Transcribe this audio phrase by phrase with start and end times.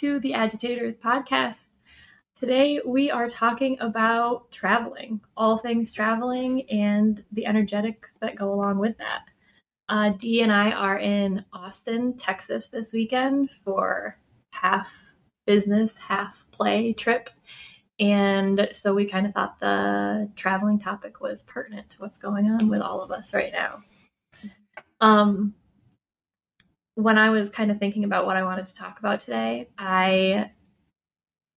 [0.00, 1.62] To the Agitators podcast.
[2.34, 8.76] Today we are talking about traveling, all things traveling, and the energetics that go along
[8.78, 9.22] with that.
[9.88, 14.18] Uh, Dee and I are in Austin, Texas this weekend for
[14.50, 14.92] half
[15.46, 17.30] business, half play trip.
[17.98, 22.68] And so we kind of thought the traveling topic was pertinent to what's going on
[22.68, 23.82] with all of us right now.
[25.00, 25.54] Um,
[26.96, 30.50] when I was kind of thinking about what I wanted to talk about today, I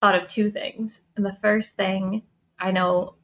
[0.02, 1.02] thought of two things.
[1.16, 2.23] And the first thing
[2.59, 3.16] I know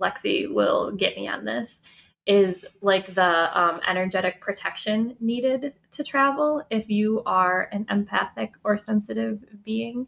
[0.00, 1.80] Lexi will get me on this
[2.24, 8.78] is like the um, energetic protection needed to travel if you are an empathic or
[8.78, 10.06] sensitive being.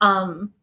[0.00, 0.54] Um,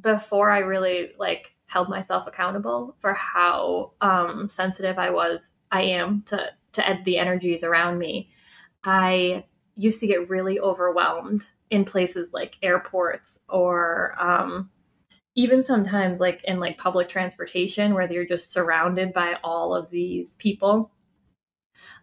[0.00, 6.22] before I really like held myself accountable for how um, sensitive I was, I am
[6.26, 8.30] to to the energies around me.
[8.82, 9.44] I
[9.76, 14.70] used to get really overwhelmed in places like airports or um,
[15.34, 20.36] even sometimes like in like public transportation where you're just surrounded by all of these
[20.36, 20.90] people.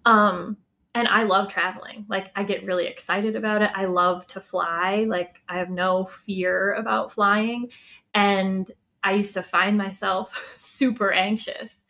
[0.06, 0.58] Um
[0.94, 2.06] and i love traveling.
[2.10, 3.72] Like i get really excited about it.
[3.74, 5.06] I love to fly.
[5.08, 7.70] Like i have no fear about flying.
[8.14, 8.70] And
[9.04, 11.82] i used to find myself super anxious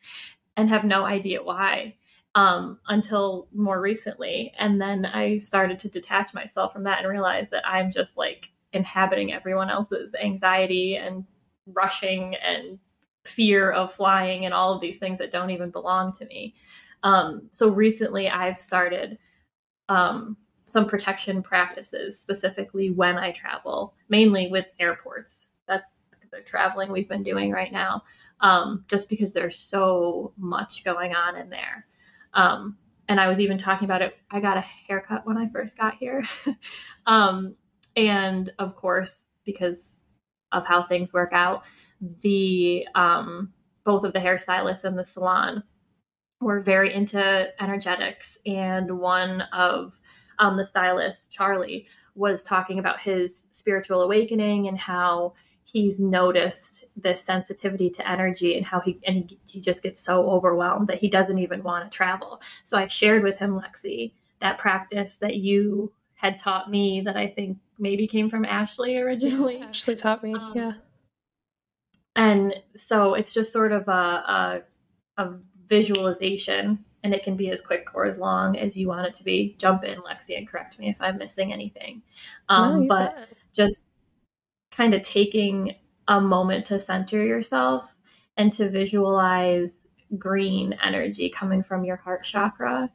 [0.56, 1.96] and have no idea why
[2.36, 4.54] um, until more recently.
[4.58, 8.52] And then I started to detach myself from that and realize that I'm just like
[8.74, 11.26] inhabiting everyone else's anxiety and
[11.68, 12.80] rushing and
[13.26, 16.56] fear of flying and all of these things that don't even belong to me.
[17.04, 19.18] Um, so recently I've started
[19.90, 20.38] um,
[20.68, 25.50] some protection practices specifically when I travel, mainly with airports.
[25.68, 25.98] That's
[26.32, 28.04] the traveling we've been doing right now,
[28.40, 31.86] um, just because there's so much going on in there.
[32.34, 32.78] Um,
[33.08, 34.16] and I was even talking about it.
[34.30, 36.24] I got a haircut when I first got here.
[37.06, 37.56] um,
[37.96, 40.00] and of course, because
[40.52, 41.64] of how things work out,
[42.22, 43.54] the um,
[43.84, 45.64] both of the hairstylists and the salon
[46.40, 48.38] were very into energetics.
[48.46, 50.00] And one of
[50.40, 57.24] um, the stylists, Charlie, was talking about his spiritual awakening and how he's noticed this
[57.24, 61.10] sensitivity to energy and how he and he, he just gets so overwhelmed that he
[61.10, 62.42] doesn't even want to travel.
[62.64, 67.28] So I shared with him, Lexi, that practice that you had taught me that I
[67.28, 69.60] think maybe came from Ashley originally.
[69.62, 70.74] Ashley taught me, um, yeah.
[72.16, 74.62] And so it's just sort of a,
[75.18, 75.34] a, a
[75.68, 79.24] visualization, and it can be as quick or as long as you want it to
[79.24, 79.56] be.
[79.58, 82.02] Jump in, Lexi, and correct me if I'm missing anything.
[82.50, 83.30] Um, no, but bet.
[83.54, 83.86] just
[84.82, 85.76] kind of taking
[86.08, 87.96] a moment to center yourself
[88.36, 89.86] and to visualize
[90.18, 92.90] green energy coming from your heart chakra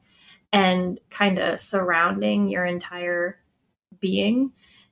[0.52, 3.38] and kind of surrounding your entire
[4.00, 4.50] being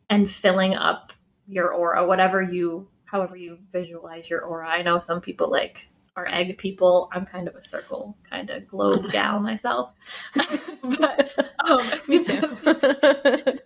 [0.09, 1.13] and filling up
[1.49, 4.69] your aura, whatever you, however you visualize your aura.
[4.69, 7.09] I know some people like are egg people.
[7.11, 9.91] I'm kind of a circle kind of globe gal myself.
[10.81, 13.59] but um, me too.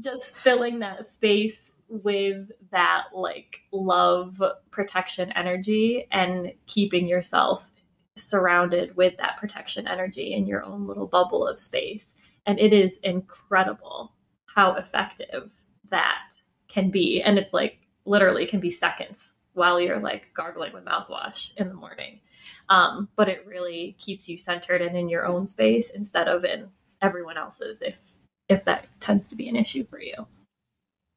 [0.00, 7.70] just filling that space with that like love protection energy and keeping yourself
[8.16, 12.14] surrounded with that protection energy in your own little bubble of space.
[12.46, 14.12] And it is incredible
[14.46, 15.50] how effective
[15.90, 16.32] that
[16.68, 17.22] can be.
[17.22, 21.74] And it's like literally can be seconds while you're like gargling with mouthwash in the
[21.74, 22.20] morning.
[22.68, 26.68] Um, but it really keeps you centered and in your own space instead of in
[27.02, 27.96] everyone else's if
[28.48, 30.26] if that tends to be an issue for you.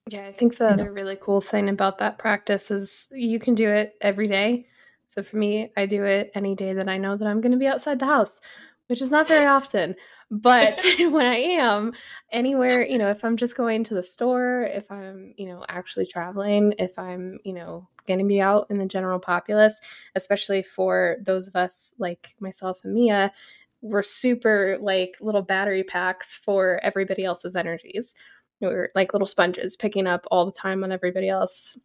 [0.07, 3.69] Yeah, I think the other really cool thing about that practice is you can do
[3.69, 4.67] it every day.
[5.07, 7.57] So for me, I do it any day that I know that I'm going to
[7.57, 8.40] be outside the house,
[8.87, 9.96] which is not very often.
[10.29, 11.93] But when I am
[12.31, 16.05] anywhere, you know, if I'm just going to the store, if I'm, you know, actually
[16.05, 19.81] traveling, if I'm, you know, going to be out in the general populace,
[20.13, 23.34] especially for those of us like myself and Mia,
[23.81, 28.13] we're super like little battery packs for everybody else's energies.
[28.61, 31.78] Know, we're like little sponges picking up all the time on everybody else.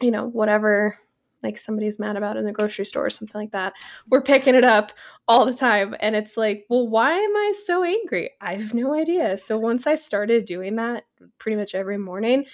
[0.00, 0.98] You know, whatever
[1.44, 3.74] like somebody's mad about in the grocery store or something like that.
[4.08, 4.92] We're picking it up
[5.28, 5.94] all the time.
[6.00, 8.30] And it's like, well, why am I so angry?
[8.40, 9.36] I have no idea.
[9.36, 11.04] So once I started doing that
[11.38, 12.46] pretty much every morning,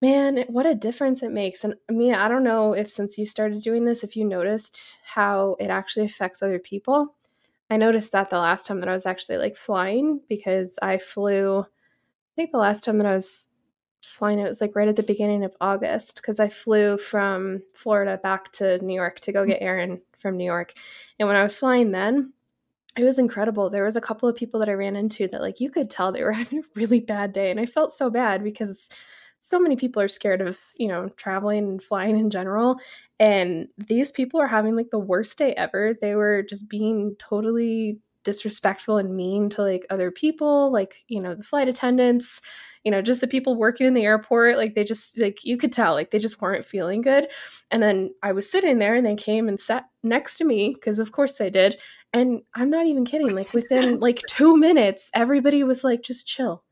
[0.00, 1.64] man, what a difference it makes.
[1.64, 5.56] And Mia, I don't know if since you started doing this, if you noticed how
[5.60, 7.14] it actually affects other people.
[7.70, 11.66] I noticed that the last time that I was actually like flying because I flew,
[12.38, 13.48] think the last time that I was
[14.16, 18.18] flying, it was like right at the beginning of August because I flew from Florida
[18.22, 19.50] back to New York to go hmm.
[19.50, 20.72] get Aaron from New York.
[21.18, 22.32] And when I was flying then,
[22.96, 23.70] it was incredible.
[23.70, 26.12] There was a couple of people that I ran into that like you could tell
[26.12, 28.88] they were having a really bad day and I felt so bad because
[29.40, 32.78] so many people are scared of, you know, traveling and flying in general
[33.18, 35.94] and these people are having like the worst day ever.
[36.00, 37.98] They were just being totally
[38.28, 42.42] disrespectful and mean to like other people, like, you know, the flight attendants,
[42.84, 45.72] you know, just the people working in the airport, like they just like you could
[45.72, 47.28] tell like they just weren't feeling good.
[47.70, 50.98] And then I was sitting there and they came and sat next to me because
[50.98, 51.78] of course they did.
[52.12, 56.64] And I'm not even kidding, like within like 2 minutes everybody was like just chill.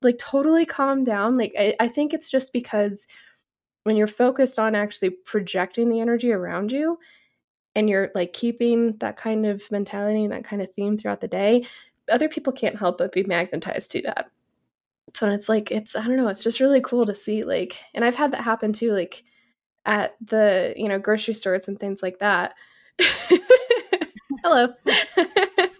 [0.00, 1.36] Like totally calm down.
[1.36, 3.06] Like I, I think it's just because
[3.82, 6.98] when you're focused on actually projecting the energy around you
[7.74, 11.28] and you're like keeping that kind of mentality and that kind of theme throughout the
[11.28, 11.66] day,
[12.10, 14.30] other people can't help but be magnetized to that.
[15.14, 18.02] So it's like it's i don't know it's just really cool to see like and
[18.02, 19.24] i've had that happen too like
[19.84, 22.54] at the you know grocery stores and things like that.
[24.42, 24.68] Hello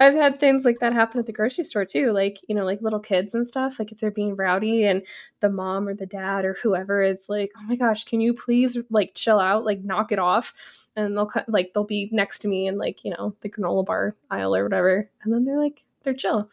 [0.00, 2.80] i've had things like that happen at the grocery store too like you know like
[2.82, 5.02] little kids and stuff like if they're being rowdy and
[5.40, 8.76] the mom or the dad or whoever is like oh my gosh can you please
[8.90, 10.52] like chill out like knock it off
[10.96, 14.16] and they'll like they'll be next to me and like you know the granola bar
[14.30, 16.50] aisle or whatever and then they're like they're chill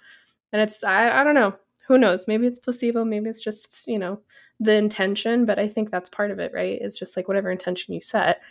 [0.54, 1.56] and it's i, I don't know
[1.88, 2.28] who knows?
[2.28, 3.06] Maybe it's placebo.
[3.06, 4.20] Maybe it's just, you know,
[4.60, 5.46] the intention.
[5.46, 6.78] But I think that's part of it, right?
[6.82, 8.42] It's just like whatever intention you set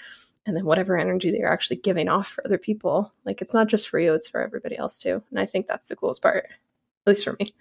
[0.46, 3.12] and then whatever energy that you're actually giving off for other people.
[3.24, 5.22] Like it's not just for you, it's for everybody else too.
[5.30, 6.50] And I think that's the coolest part, at
[7.06, 7.52] least for me.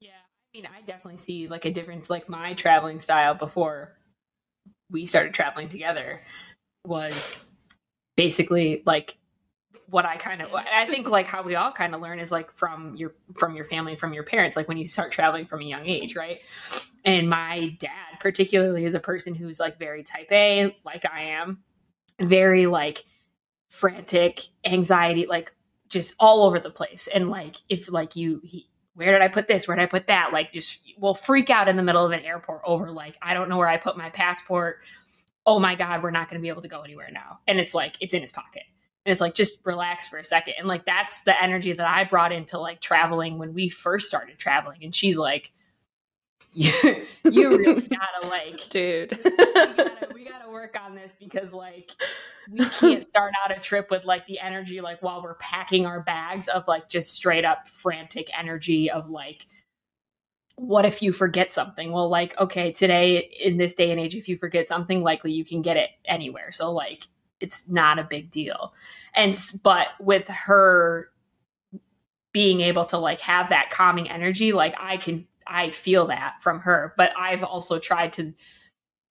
[0.00, 0.10] Yeah.
[0.10, 2.08] I mean, I definitely see like a difference.
[2.08, 3.96] Like my traveling style before
[4.90, 6.22] we started traveling together
[6.86, 7.44] was
[8.16, 9.16] basically like
[9.88, 12.52] what I kind of I think like how we all kind of learn is like
[12.52, 15.64] from your from your family from your parents like when you start traveling from a
[15.64, 16.40] young age right
[17.04, 21.62] and my dad particularly is a person who's like very type A like I am
[22.20, 23.04] very like
[23.68, 25.52] frantic anxiety like
[25.88, 27.08] just all over the place.
[27.12, 29.66] And like if like you he, where did I put this?
[29.66, 30.32] Where did I put that?
[30.32, 33.48] Like just will freak out in the middle of an airport over like I don't
[33.48, 34.78] know where I put my passport.
[35.46, 37.40] Oh my god we're not going to be able to go anywhere now.
[37.46, 38.62] And it's like it's in his pocket.
[39.04, 40.54] And it's like just relax for a second.
[40.58, 44.38] And like that's the energy that i brought into like traveling when we first started
[44.38, 44.82] traveling.
[44.82, 45.52] And she's like
[46.54, 46.72] you,
[47.24, 49.18] you really gotta like dude.
[49.22, 51.90] we, gotta, we gotta work on this because like
[52.50, 56.00] we can't start out a trip with like the energy like while we're packing our
[56.00, 59.46] bags of like just straight up frantic energy of like
[60.56, 61.90] what if you forget something?
[61.90, 65.44] Well like okay today in this day and age if you forget something likely you
[65.44, 66.52] can get it anywhere.
[66.52, 67.08] So like
[67.40, 68.72] it's not a big deal.
[69.14, 71.10] And but with her
[72.32, 76.60] being able to like have that calming energy, like I can I feel that from
[76.60, 78.32] her, but I've also tried to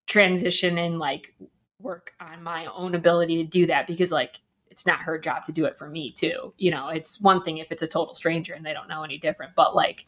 [0.07, 1.33] transition and like
[1.79, 4.39] work on my own ability to do that because like
[4.69, 6.53] it's not her job to do it for me too.
[6.57, 9.17] You know, it's one thing if it's a total stranger and they don't know any
[9.17, 10.05] different, but like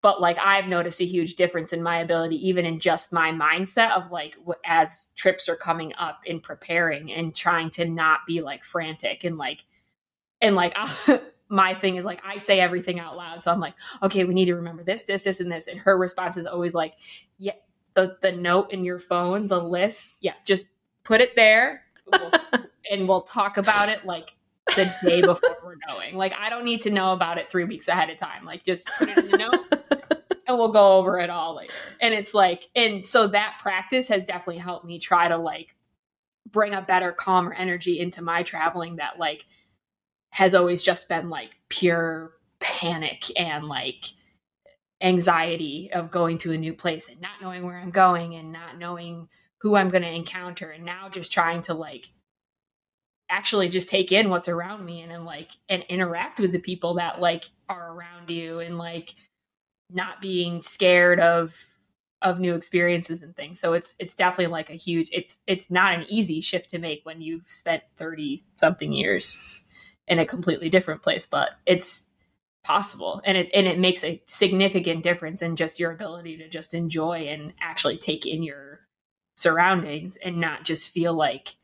[0.00, 3.90] but like I've noticed a huge difference in my ability, even in just my mindset
[3.92, 8.64] of like as trips are coming up in preparing and trying to not be like
[8.64, 9.64] frantic and like,
[10.40, 13.42] and like ah, my thing is like I say everything out loud.
[13.42, 15.66] So I'm like, okay, we need to remember this, this, this, and this.
[15.66, 16.94] And her response is always like,
[17.38, 17.54] yeah,
[17.94, 20.66] the, the note in your phone, the list, yeah, just
[21.04, 22.32] put it there we'll,
[22.90, 24.34] and we'll talk about it like
[24.76, 26.16] the day before we're going.
[26.16, 28.44] Like I don't need to know about it three weeks ahead of time.
[28.44, 31.72] Like just put it in the note and we'll go over it all later.
[32.00, 35.74] And it's like, and so that practice has definitely helped me try to like
[36.50, 39.46] bring a better, calmer energy into my traveling that like
[40.30, 44.06] has always just been like pure panic and like
[45.00, 48.78] anxiety of going to a new place and not knowing where I'm going and not
[48.78, 49.28] knowing
[49.60, 52.10] who I'm going to encounter and now just trying to like
[53.30, 56.94] actually just take in what's around me and, and like and interact with the people
[56.94, 59.14] that like are around you and like
[59.90, 61.54] not being scared of
[62.20, 63.60] of new experiences and things.
[63.60, 67.00] So it's it's definitely like a huge it's it's not an easy shift to make
[67.04, 69.62] when you've spent 30 something years
[70.08, 72.08] in a completely different place but it's
[72.68, 73.22] possible.
[73.24, 77.28] And it and it makes a significant difference in just your ability to just enjoy
[77.28, 78.80] and actually take in your
[79.36, 81.56] surroundings and not just feel like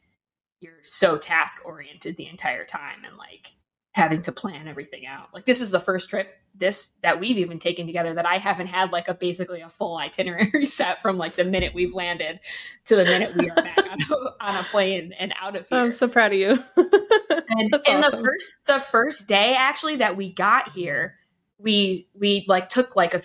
[0.61, 3.53] you're so task oriented the entire time and like
[3.95, 5.33] having to plan everything out.
[5.33, 8.67] Like this is the first trip this that we've even taken together that I haven't
[8.67, 12.41] had like a basically a full itinerary set from like the minute we've landed
[12.87, 15.77] to the minute we are back on, a, on a plane and out of oh,
[15.77, 15.85] here.
[15.85, 16.51] I'm so proud of you.
[16.77, 18.11] and in awesome.
[18.11, 21.15] the first the first day actually that we got here,
[21.59, 23.23] we we like took like a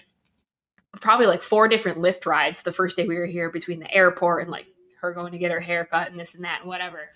[1.01, 4.43] probably like four different Lyft rides the first day we were here between the airport
[4.43, 4.67] and like
[5.01, 7.09] her going to get her hair cut and this and that and whatever.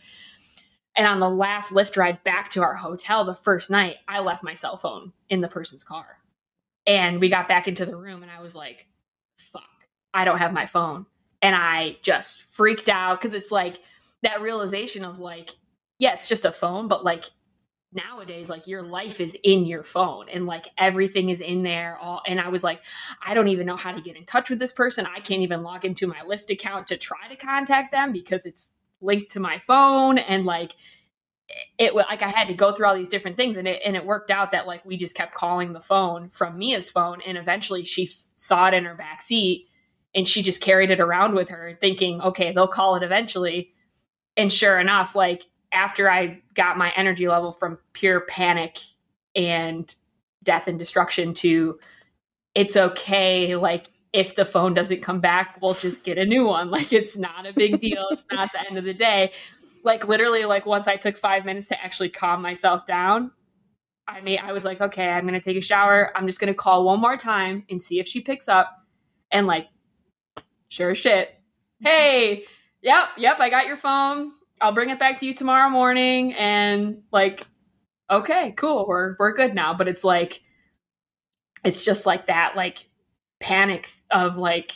[0.96, 4.44] And on the last Lyft ride back to our hotel the first night, I left
[4.44, 6.20] my cell phone in the person's car.
[6.86, 8.86] And we got back into the room and I was like,
[9.38, 9.64] fuck,
[10.14, 11.06] I don't have my phone.
[11.42, 13.80] And I just freaked out because it's like
[14.22, 15.52] that realization of like,
[15.98, 17.26] yeah, it's just a phone, but like
[17.94, 22.22] nowadays like your life is in your phone and like everything is in there all
[22.26, 22.82] and i was like
[23.22, 25.62] i don't even know how to get in touch with this person i can't even
[25.62, 28.74] log into my lyft account to try to contact them because it's
[29.04, 30.74] linked to my phone and like
[31.78, 34.06] it like I had to go through all these different things and it and it
[34.06, 37.84] worked out that like we just kept calling the phone from Mia's phone and eventually
[37.84, 39.68] she saw it in her back seat
[40.16, 43.74] and she just carried it around with her thinking okay they'll call it eventually.
[44.38, 48.80] And sure enough like after I got my energy level from pure panic
[49.36, 49.94] and
[50.44, 51.80] death and destruction to
[52.56, 56.70] it's okay like if the phone doesn't come back, we'll just get a new one.
[56.74, 58.08] Like it's not a big deal.
[58.12, 59.34] it's not the end of the day.
[59.84, 63.32] Like literally, like once I took five minutes to actually calm myself down,
[64.08, 66.12] I made I was like, okay, I'm gonna take a shower.
[66.16, 68.72] I'm just gonna call one more time and see if she picks up.
[69.32, 69.68] And like,
[70.70, 71.34] sure shit.
[71.80, 72.46] Hey,
[72.82, 74.32] yep, yep, I got your phone.
[74.62, 76.34] I'll bring it back to you tomorrow morning.
[76.34, 77.46] And like,
[78.10, 78.86] okay, cool.
[78.88, 79.74] We're we're good now.
[79.74, 80.42] But it's like
[81.64, 82.88] it's just like that, like
[83.44, 84.72] panic of like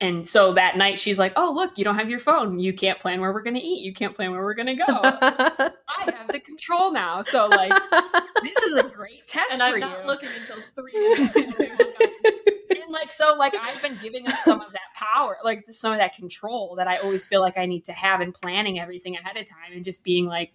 [0.00, 2.60] and so that night she's like, "Oh, look, you don't have your phone.
[2.60, 3.84] You can't plan where we're going to eat.
[3.84, 4.84] You can't plan where we're going to go.
[4.88, 5.72] I
[6.06, 7.72] have the control now." So like,
[8.42, 9.80] this is a great test and for I'm you.
[9.80, 10.94] not looking until three.
[12.82, 15.98] and like, so like, I've been giving up some of that power, like some of
[15.98, 19.36] that control that I always feel like I need to have in planning everything ahead
[19.36, 20.52] of time, and just being like,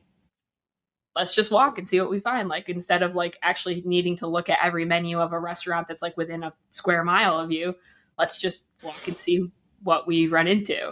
[1.15, 2.49] let's just walk and see what we find.
[2.49, 6.01] Like instead of like actually needing to look at every menu of a restaurant that's
[6.01, 7.75] like within a square mile of you,
[8.17, 9.51] let's just walk and see
[9.83, 10.91] what we run into.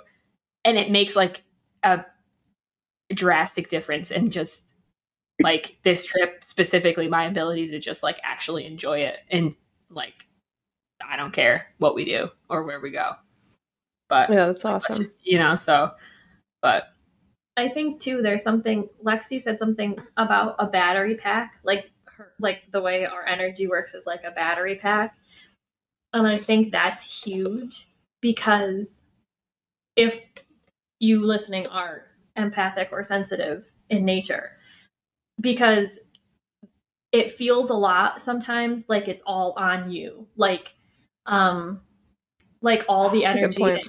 [0.63, 1.43] And it makes like
[1.83, 2.05] a
[3.13, 4.73] drastic difference in just
[5.41, 9.55] like this trip specifically my ability to just like actually enjoy it and
[9.89, 10.13] like
[11.03, 13.13] I don't care what we do or where we go.
[14.07, 14.97] But yeah, that's awesome.
[14.97, 15.91] Just, you know, so
[16.61, 16.83] but
[17.57, 22.63] I think too there's something Lexi said something about a battery pack, like her like
[22.71, 25.15] the way our energy works is like a battery pack.
[26.13, 27.87] And I think that's huge
[28.21, 29.01] because
[29.95, 30.21] if
[30.99, 32.05] you listening are
[32.35, 34.51] empathic or sensitive in nature,
[35.39, 35.99] because
[37.11, 40.27] it feels a lot sometimes like it's all on you.
[40.37, 40.73] Like
[41.25, 41.81] um
[42.61, 43.83] like all the That's energy that,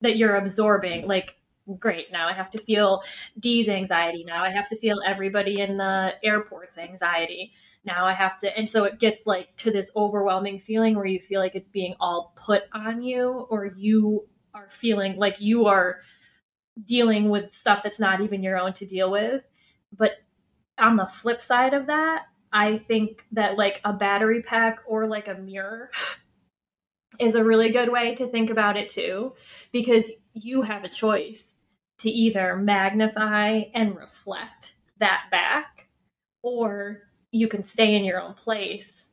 [0.00, 1.36] that you're absorbing, like
[1.78, 2.12] great.
[2.12, 3.02] Now i have to feel
[3.38, 4.24] dee's anxiety.
[4.24, 7.52] Now i have to feel everybody in the airport's anxiety.
[7.84, 11.20] Now i have to and so it gets like to this overwhelming feeling where you
[11.20, 16.00] feel like it's being all put on you or you are feeling like you are
[16.84, 19.42] dealing with stuff that's not even your own to deal with.
[19.96, 20.22] But
[20.78, 25.28] on the flip side of that i think that like a battery pack or like
[25.28, 25.90] a mirror
[27.18, 29.34] is a really good way to think about it too
[29.72, 31.56] because you have a choice
[31.98, 35.88] to either magnify and reflect that back,
[36.42, 39.10] or you can stay in your own place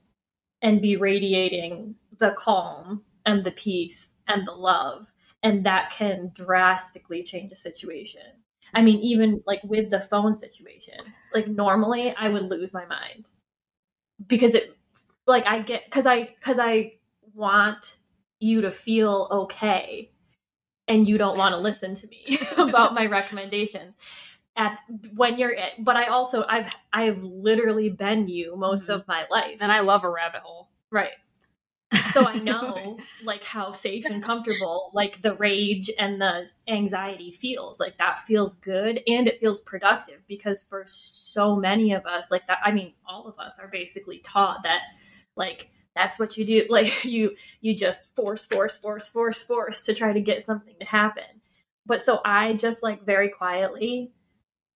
[0.62, 5.12] and be radiating the calm and the peace and the love.
[5.44, 8.22] And that can drastically change a situation.
[8.74, 11.00] I mean, even like with the phone situation,
[11.34, 13.30] like normally I would lose my mind
[14.28, 14.78] because it,
[15.28, 16.94] like, I get, cause I, cause I
[17.34, 17.96] want
[18.40, 20.12] you to feel okay
[20.88, 23.94] and you don't want to listen to me about my recommendations.
[24.58, 24.80] At
[25.16, 29.00] when you're but i also i've i've literally been you most mm-hmm.
[29.00, 29.58] of my life.
[29.62, 30.70] And i love a rabbit hole.
[30.92, 31.14] Right.
[32.12, 37.80] So i know like how safe and comfortable like the rage and the anxiety feels.
[37.80, 42.48] Like that feels good and it feels productive because for so many of us like
[42.48, 44.82] that i mean all of us are basically taught that
[45.38, 46.66] like that's what you do.
[46.70, 50.86] Like you you just force force force force force to try to get something to
[50.86, 51.24] happen.
[51.86, 54.12] But so i just like very quietly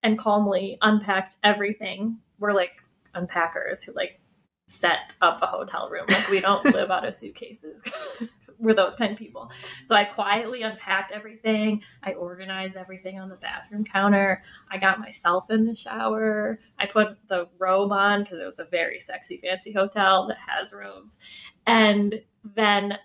[0.03, 2.17] and calmly unpacked everything.
[2.39, 2.71] We're like
[3.15, 4.19] unpackers who like
[4.67, 6.05] set up a hotel room.
[6.09, 7.81] Like we don't live out of suitcases
[8.57, 9.51] we're those kind of people.
[9.85, 11.83] So I quietly unpacked everything.
[12.03, 14.43] I organized everything on the bathroom counter.
[14.71, 16.59] I got myself in the shower.
[16.79, 20.73] I put the robe on because it was a very sexy, fancy hotel that has
[20.73, 21.17] robes.
[21.65, 22.97] And then,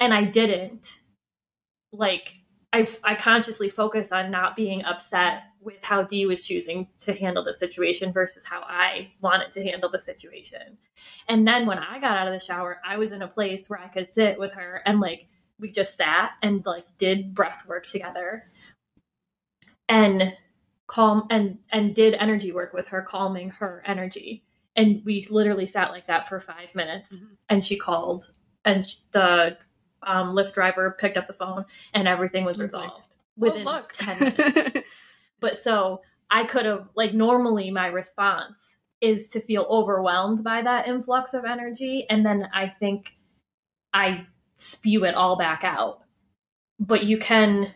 [0.00, 1.00] and I didn't
[1.92, 2.32] like,
[2.76, 7.42] I, I consciously focused on not being upset with how Dee was choosing to handle
[7.42, 10.76] the situation versus how I wanted to handle the situation.
[11.26, 13.80] And then when I got out of the shower, I was in a place where
[13.80, 15.26] I could sit with her and like
[15.58, 18.50] we just sat and like did breath work together.
[19.88, 20.36] And
[20.86, 24.44] calm and and did energy work with her calming her energy
[24.76, 27.34] and we literally sat like that for five minutes mm-hmm.
[27.48, 28.30] and she called
[28.64, 29.56] and the
[30.06, 32.94] um, Lyft driver picked up the phone and everything was resolved
[33.36, 34.80] like, within oh, 10 minutes.
[35.40, 40.88] But so i could have like normally my response is to feel overwhelmed by that
[40.88, 43.16] influx of energy and then i think
[43.94, 46.00] i spew it all back out.
[46.78, 47.72] But you can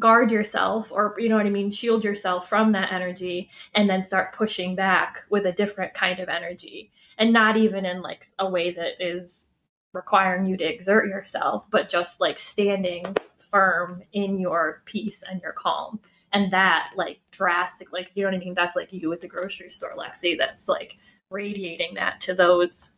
[0.00, 4.02] guard yourself or you know what i mean shield yourself from that energy and then
[4.02, 6.90] start pushing back with a different kind of energy.
[7.18, 9.46] And not even in like a way that is
[9.96, 13.04] requiring you to exert yourself but just like standing
[13.38, 15.98] firm in your peace and your calm
[16.32, 19.26] and that like drastic like you know what i mean that's like you at the
[19.26, 20.96] grocery store lexi that's like
[21.30, 22.90] radiating that to those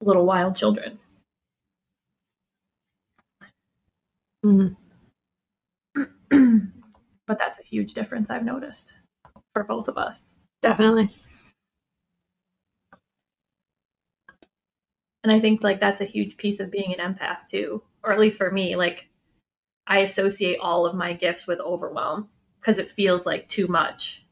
[0.00, 0.98] little wild children
[4.44, 4.74] mm-hmm.
[7.26, 8.92] but that's a huge difference I've noticed
[9.52, 10.32] for both of us.
[10.62, 11.14] Definitely.
[15.22, 18.18] And I think like that's a huge piece of being an empath too, or at
[18.18, 19.06] least for me, like
[19.86, 22.28] I associate all of my gifts with overwhelm
[22.60, 24.24] because it feels like too much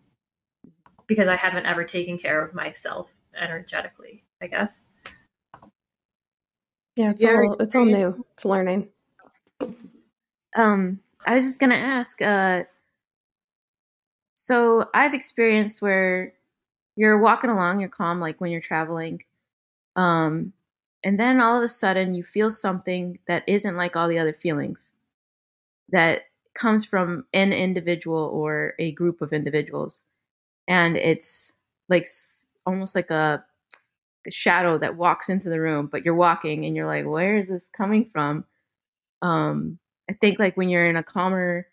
[1.07, 4.85] because I haven't ever taken care of myself energetically, I guess.
[6.97, 8.13] Yeah, it's all it's all new.
[8.33, 8.89] It's learning.
[10.57, 12.21] Um I was just gonna ask.
[12.23, 12.65] Uh,
[14.35, 16.33] so I've experienced where
[16.97, 19.23] you're walking along, you're calm, like when you're traveling,
[19.97, 20.53] um,
[21.05, 24.33] and then all of a sudden you feel something that isn't like all the other
[24.33, 24.93] feelings
[25.91, 26.23] that
[26.55, 30.05] comes from an individual or a group of individuals,
[30.69, 31.53] and it's
[31.89, 32.07] like
[32.67, 33.45] almost like a,
[34.27, 37.49] a shadow that walks into the room, but you're walking and you're like, where is
[37.49, 38.45] this coming from?
[39.23, 39.79] Um,
[40.11, 41.67] I think like when you're in a calmer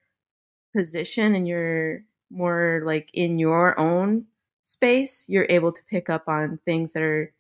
[0.76, 4.26] position and you're more like in your own
[4.63, 7.32] space, you're able to pick up on things that are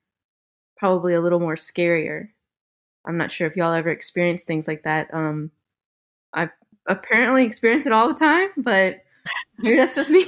[0.77, 2.29] probably a little more scarier.
[3.05, 5.13] I'm not sure if y'all ever experienced things like that.
[5.13, 5.51] Um,
[6.33, 6.49] I've
[6.87, 8.97] apparently experienced it all the time, but
[9.59, 10.25] maybe that's just me.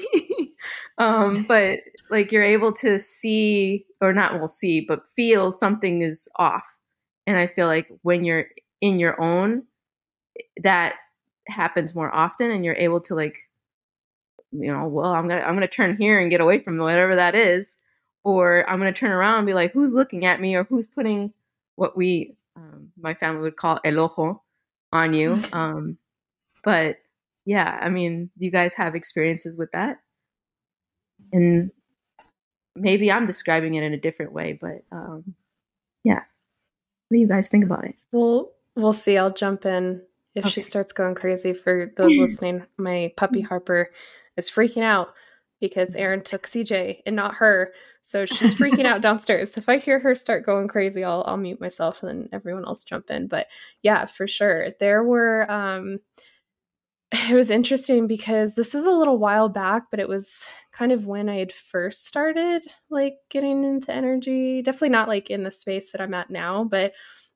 [0.97, 1.79] um, but
[2.09, 6.63] like you're able to see, or not will see, but feel something is off.
[7.25, 8.45] And I feel like when you're
[8.81, 9.63] in your own
[10.63, 10.95] that
[11.47, 13.39] happens more often and you're able to like
[14.51, 17.35] you know well i'm gonna i'm gonna turn here and get away from whatever that
[17.35, 17.77] is
[18.27, 21.31] or i'm gonna turn around and be like who's looking at me or who's putting
[21.75, 24.41] what we um, my family would call el ojo
[24.91, 25.39] on you?
[25.53, 25.97] Um,
[26.63, 26.97] but
[27.45, 29.99] yeah i mean you guys have experiences with that?
[31.31, 31.71] And
[32.75, 35.35] maybe i'm describing it in a different way but um,
[36.03, 36.21] yeah.
[37.09, 37.95] What do you guys think about it?
[38.11, 39.17] Well we'll see.
[39.17, 40.01] I'll jump in
[40.35, 40.51] if okay.
[40.51, 42.65] she starts going crazy for those listening.
[42.77, 43.91] My puppy harper
[44.35, 45.13] is freaking out
[45.59, 49.99] because aaron took cj and not her so she's freaking out downstairs if i hear
[49.99, 53.47] her start going crazy i'll i'll mute myself and then everyone else jump in but
[53.81, 55.99] yeah for sure there were um
[57.11, 61.05] it was interesting because this was a little while back but it was kind of
[61.05, 65.91] when i had first started like getting into energy definitely not like in the space
[65.91, 66.93] that i'm at now but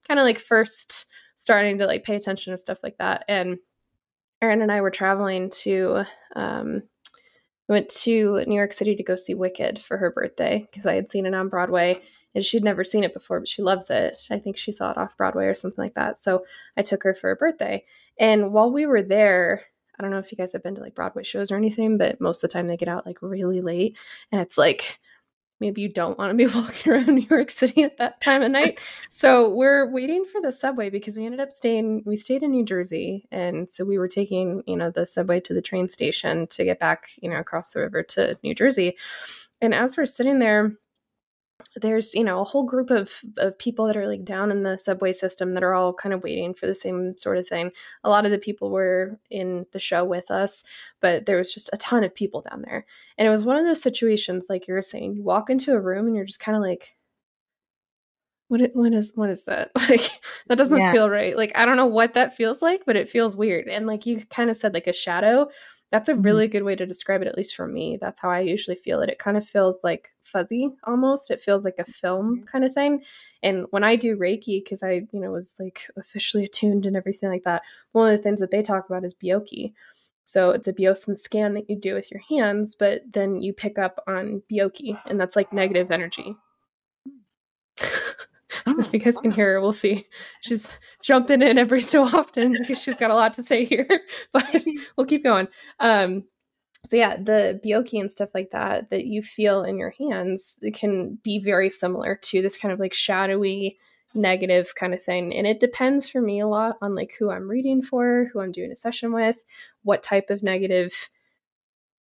[0.07, 1.07] kind of like first
[1.41, 3.25] starting to like pay attention to stuff like that.
[3.27, 3.57] And
[4.41, 6.03] Aaron and I were traveling to
[6.35, 6.83] um,
[7.71, 10.95] we went to New York City to go see Wicked for her birthday because I
[10.95, 12.01] had seen it on Broadway
[12.35, 14.17] and she'd never seen it before, but she loves it.
[14.29, 16.19] I think she saw it off Broadway or something like that.
[16.19, 16.43] So
[16.75, 17.85] I took her for her birthday.
[18.19, 19.63] And while we were there,
[19.97, 22.19] I don't know if you guys have been to like Broadway shows or anything, but
[22.19, 23.97] most of the time they get out like really late
[24.33, 24.99] and it's like
[25.61, 28.51] maybe you don't want to be walking around New York City at that time of
[28.59, 28.79] night.
[29.09, 32.65] so we're waiting for the subway because we ended up staying, we stayed in New
[32.65, 33.27] Jersey.
[33.31, 36.79] And so we were taking, you know, the subway to the train station to get
[36.79, 38.97] back, you know, across the river to New Jersey.
[39.61, 40.73] And as we're sitting there,
[41.75, 44.77] there's you know a whole group of, of people that are like down in the
[44.77, 47.71] subway system that are all kind of waiting for the same sort of thing.
[48.03, 50.63] A lot of the people were in the show with us
[51.01, 52.85] but there was just a ton of people down there.
[53.17, 55.81] And it was one of those situations like you were saying you walk into a
[55.81, 56.95] room and you're just kind of like
[58.47, 59.71] what is, what is what is that?
[59.89, 60.11] Like
[60.47, 60.91] that doesn't yeah.
[60.91, 61.35] feel right.
[61.35, 63.67] Like i don't know what that feels like but it feels weird.
[63.67, 65.49] And like you kind of said like a shadow
[65.91, 66.21] that's a mm-hmm.
[66.21, 67.97] really good way to describe it, at least for me.
[67.99, 69.09] That's how I usually feel it.
[69.09, 71.29] It kind of feels like fuzzy almost.
[71.29, 72.45] It feels like a film mm-hmm.
[72.45, 73.03] kind of thing.
[73.43, 77.29] And when I do Reiki, because I, you know, was like officially attuned and everything
[77.29, 79.73] like that, one of the things that they talk about is Byoki.
[80.23, 83.77] So it's a Byosen scan that you do with your hands, but then you pick
[83.77, 86.35] up on Byoki, and that's like negative energy.
[88.65, 90.07] Oh, if you guys can hear her, we'll see.
[90.41, 90.67] She's
[91.03, 93.87] jumping in every so often because she's got a lot to say here,
[94.33, 94.63] but
[94.97, 95.47] we'll keep going.
[95.79, 96.25] Um,
[96.85, 101.19] so yeah, the byoki and stuff like that that you feel in your hands can
[101.23, 103.77] be very similar to this kind of like shadowy
[104.13, 105.33] negative kind of thing.
[105.33, 108.51] And it depends for me a lot on like who I'm reading for, who I'm
[108.51, 109.37] doing a session with,
[109.83, 110.91] what type of negative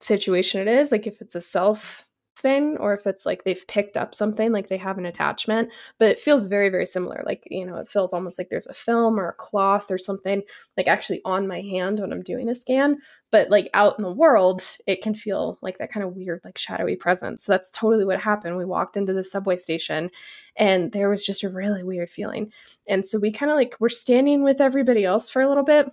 [0.01, 0.93] situation it is.
[0.93, 2.07] Like if it's a self
[2.41, 6.09] thing or if it's like they've picked up something, like they have an attachment, but
[6.09, 7.23] it feels very, very similar.
[7.25, 10.43] Like, you know, it feels almost like there's a film or a cloth or something
[10.77, 12.99] like actually on my hand when I'm doing a scan.
[13.31, 16.59] But like out in the world, it can feel like that kind of weird, like
[16.59, 17.45] shadowy presence.
[17.45, 18.57] So that's totally what happened.
[18.57, 20.11] We walked into the subway station
[20.57, 22.53] and there was just a really weird feeling.
[22.89, 25.87] And so we kind of like were standing with everybody else for a little bit.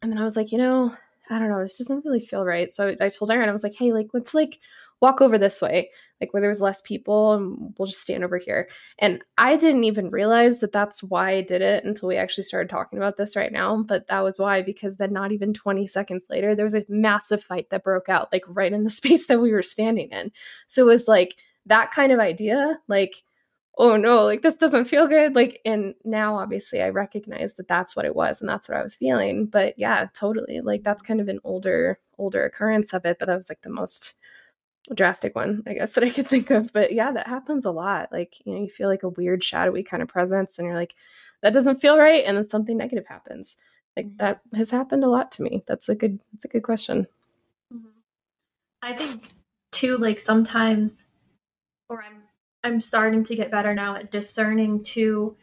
[0.00, 0.96] And then I was like, you know,
[1.30, 2.72] I don't know, this doesn't really feel right.
[2.72, 4.58] So I told Aaron, I was like, hey, like, let's like
[5.02, 8.68] walk over this way, like where there's less people, and we'll just stand over here.
[9.00, 12.70] And I didn't even realize that that's why I did it until we actually started
[12.70, 13.82] talking about this right now.
[13.82, 17.42] But that was why, because then not even 20 seconds later, there was a massive
[17.42, 20.30] fight that broke out, like right in the space that we were standing in.
[20.68, 21.36] So it was like
[21.66, 23.22] that kind of idea, like,
[23.78, 25.34] oh no, like this doesn't feel good.
[25.34, 28.82] Like, and now obviously I recognize that that's what it was and that's what I
[28.82, 29.46] was feeling.
[29.46, 30.60] But yeah, totally.
[30.60, 33.16] Like, that's kind of an older, older occurrence of it.
[33.18, 34.16] But that was like the most
[34.94, 36.72] drastic one, I guess, that I could think of.
[36.72, 38.10] But yeah, that happens a lot.
[38.12, 40.94] Like, you know, you feel like a weird, shadowy kind of presence, and you're like,
[41.42, 42.24] that doesn't feel right.
[42.24, 43.56] And then something negative happens.
[43.96, 44.16] Like mm-hmm.
[44.18, 45.64] that has happened a lot to me.
[45.66, 47.06] That's a good, that's a good question.
[47.72, 47.88] Mm-hmm.
[48.82, 49.22] I think
[49.72, 51.06] too, like sometimes,
[51.88, 52.22] or I'm,
[52.64, 55.36] I'm starting to get better now at discerning to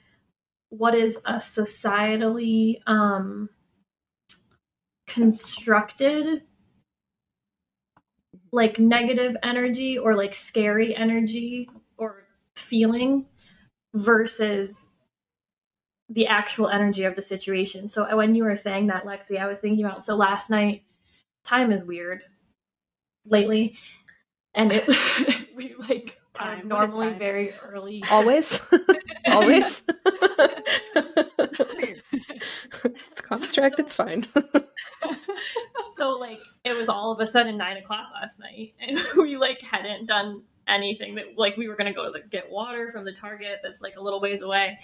[0.70, 3.50] what is a societally um,
[5.08, 6.44] constructed
[8.52, 13.26] like negative energy or like scary energy or feeling
[13.94, 14.88] versus
[16.10, 17.88] the actual energy of the situation.
[17.88, 20.84] So uh, when you were saying that, Lexi, I was thinking about so last night,
[21.46, 22.22] time is weird
[23.26, 23.76] lately.
[24.56, 24.88] And it
[25.56, 27.20] we like time normally time?
[27.20, 28.04] very early.
[28.10, 28.62] Always.
[29.28, 29.86] Always.
[32.84, 34.26] it's construct, it's fine
[36.00, 39.62] so like it was all of a sudden nine o'clock last night, and we like
[39.62, 43.12] hadn't done anything that like we were gonna go to the, get water from the
[43.12, 44.80] Target that's like a little ways away,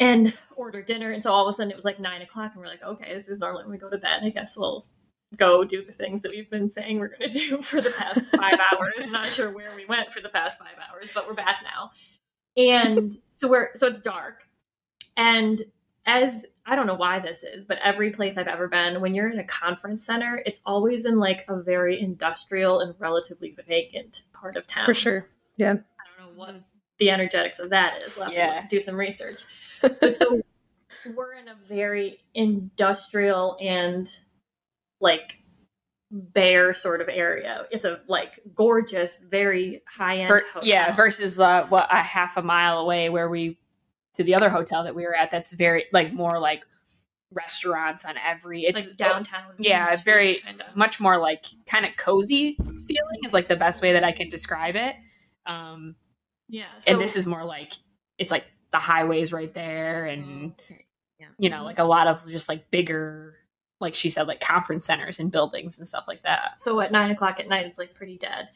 [0.00, 1.12] and order dinner.
[1.12, 3.14] And so all of a sudden it was like nine o'clock, and we're like, okay,
[3.14, 4.20] this is normally when we go to bed.
[4.22, 4.86] I guess we'll
[5.36, 8.58] go do the things that we've been saying we're gonna do for the past five
[8.72, 9.10] hours.
[9.10, 11.90] Not sure where we went for the past five hours, but we're back now.
[12.56, 14.44] And so we're so it's dark,
[15.16, 15.62] and
[16.06, 19.30] as I don't know why this is, but every place I've ever been, when you're
[19.30, 24.56] in a conference center, it's always in like a very industrial and relatively vacant part
[24.56, 24.84] of town.
[24.84, 25.26] For sure.
[25.56, 25.72] Yeah.
[25.72, 25.74] I
[26.22, 26.56] don't know what
[26.98, 28.16] the energetics of that is.
[28.18, 28.66] We'll yeah.
[28.68, 29.44] do some research.
[30.12, 30.42] so
[31.16, 34.14] we're in a very industrial and
[35.00, 35.38] like
[36.10, 37.66] bare sort of area.
[37.70, 40.42] It's a like gorgeous, very high end.
[40.62, 43.58] yeah, versus uh, what a half a mile away where we
[44.18, 46.64] to the other hotel that we were at that's very like more like
[47.30, 50.64] restaurants on every it's like downtown yeah very kinda.
[50.74, 54.28] much more like kind of cozy feeling is like the best way that i can
[54.28, 54.96] describe it
[55.46, 55.94] um
[56.48, 57.74] yeah so, and this is more like
[58.18, 60.84] it's like the highways right there and oh, okay.
[61.20, 61.26] yeah.
[61.38, 63.36] you know like a lot of just like bigger
[63.80, 67.12] like she said like conference centers and buildings and stuff like that so at nine
[67.12, 68.48] o'clock at night it's like pretty dead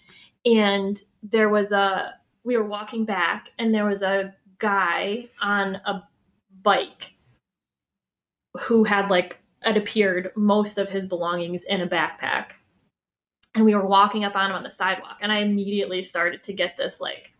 [0.44, 6.04] and there was a we were walking back and there was a guy on a
[6.62, 7.14] bike
[8.60, 12.52] who had like it appeared most of his belongings in a backpack
[13.56, 16.52] and we were walking up on him on the sidewalk and i immediately started to
[16.52, 17.32] get this like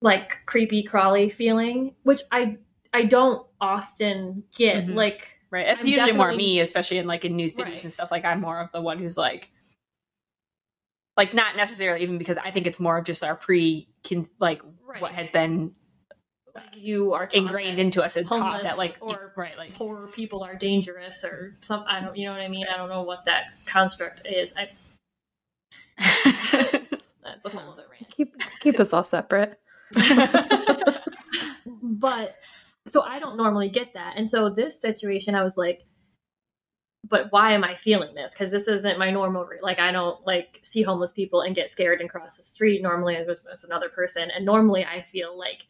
[0.00, 2.56] like creepy crawly feeling which i
[2.92, 4.96] i don't often get mm-hmm.
[4.96, 7.84] like right it's usually more me especially in like in new cities right.
[7.84, 9.50] and stuff like i'm more of the one who's like
[11.16, 13.88] like not necessarily even because I think it's more of just our pre
[14.38, 15.00] like right.
[15.00, 15.72] what has been
[16.54, 20.42] like you are ingrained into us and taught that like or right like poor people
[20.42, 22.66] are dangerous or some I don't you know what I mean?
[22.72, 24.54] I don't know what that construct is.
[24.56, 24.68] I
[27.22, 28.10] that's a whole other rant.
[28.10, 29.58] Keep keep us all separate.
[32.02, 32.36] But
[32.86, 34.14] so I don't normally get that.
[34.16, 35.82] And so this situation I was like
[37.08, 38.32] but why am I feeling this?
[38.32, 39.48] Because this isn't my normal.
[39.60, 42.82] Like I don't like see homeless people and get scared and cross the street.
[42.82, 45.66] Normally, as, as another person, and normally I feel like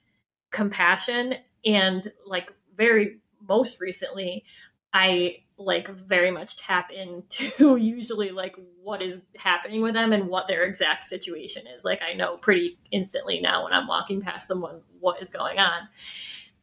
[0.51, 3.19] compassion and like very
[3.49, 4.45] most recently,
[4.93, 10.49] I like very much tap into usually like what is happening with them and what
[10.49, 11.85] their exact situation is.
[11.85, 15.89] Like I know pretty instantly now when I'm walking past someone what is going on.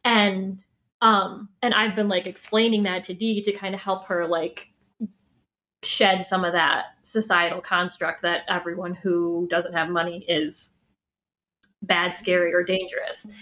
[0.04, 0.64] And
[1.02, 4.68] um and I've been like explaining that to Dee to kind of help her like
[5.82, 10.70] shed some of that societal construct that everyone who doesn't have money is
[11.82, 13.26] bad, scary, or dangerous.
[13.26, 13.36] Mm-hmm.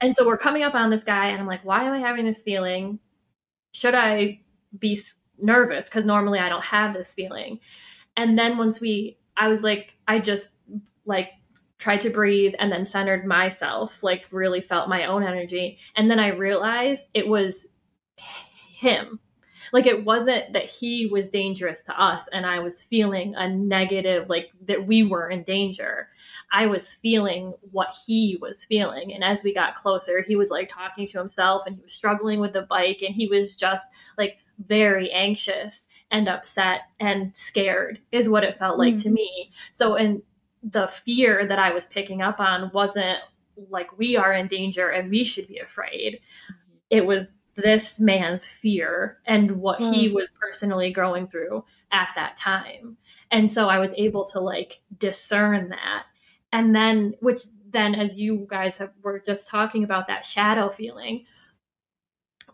[0.00, 2.26] And so we're coming up on this guy, and I'm like, why am I having
[2.26, 2.98] this feeling?
[3.72, 4.40] Should I
[4.78, 5.00] be
[5.38, 5.86] nervous?
[5.86, 7.60] Because normally I don't have this feeling.
[8.16, 10.50] And then once we, I was like, I just
[11.04, 11.30] like
[11.78, 15.78] tried to breathe and then centered myself, like really felt my own energy.
[15.94, 17.66] And then I realized it was
[18.16, 19.20] him
[19.72, 24.28] like it wasn't that he was dangerous to us and I was feeling a negative,
[24.28, 26.08] like that we were in danger.
[26.52, 29.12] I was feeling what he was feeling.
[29.12, 32.40] And as we got closer, he was like talking to himself and he was struggling
[32.40, 38.28] with the bike and he was just like very anxious and upset and scared, is
[38.28, 39.08] what it felt like mm-hmm.
[39.08, 39.50] to me.
[39.72, 40.22] So, and
[40.68, 43.18] the fear that I was picking up on wasn't
[43.70, 46.20] like we are in danger and we should be afraid.
[46.90, 47.26] It was
[47.56, 49.94] this man's fear and what mm.
[49.94, 52.98] he was personally going through at that time.
[53.30, 56.04] And so I was able to like discern that.
[56.52, 61.24] And then, which then, as you guys have, were just talking about that shadow feeling,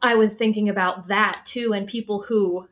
[0.01, 1.73] I was thinking about that too.
[1.73, 2.69] And people who,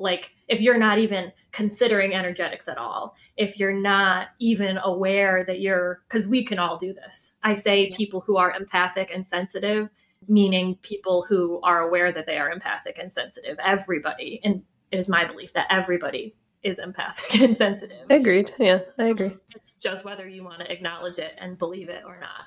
[0.00, 5.60] like, if you're not even considering energetics at all, if you're not even aware that
[5.60, 7.34] you're, because we can all do this.
[7.42, 7.96] I say yeah.
[7.96, 9.90] people who are empathic and sensitive
[10.28, 13.58] meaning people who are aware that they are empathic and sensitive.
[13.58, 18.06] Everybody, and it is my belief that everybody is empathic and sensitive.
[18.10, 18.54] Agreed.
[18.58, 19.36] Yeah, I agree.
[19.54, 22.46] It's just whether you want to acknowledge it and believe it or not.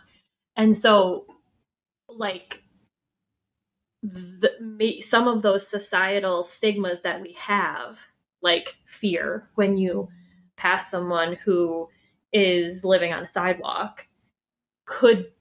[0.55, 1.25] And so,
[2.07, 2.62] like,
[4.03, 7.99] the, some of those societal stigmas that we have,
[8.41, 10.09] like fear when you
[10.57, 11.87] pass someone who
[12.33, 14.07] is living on a sidewalk,
[14.85, 15.31] could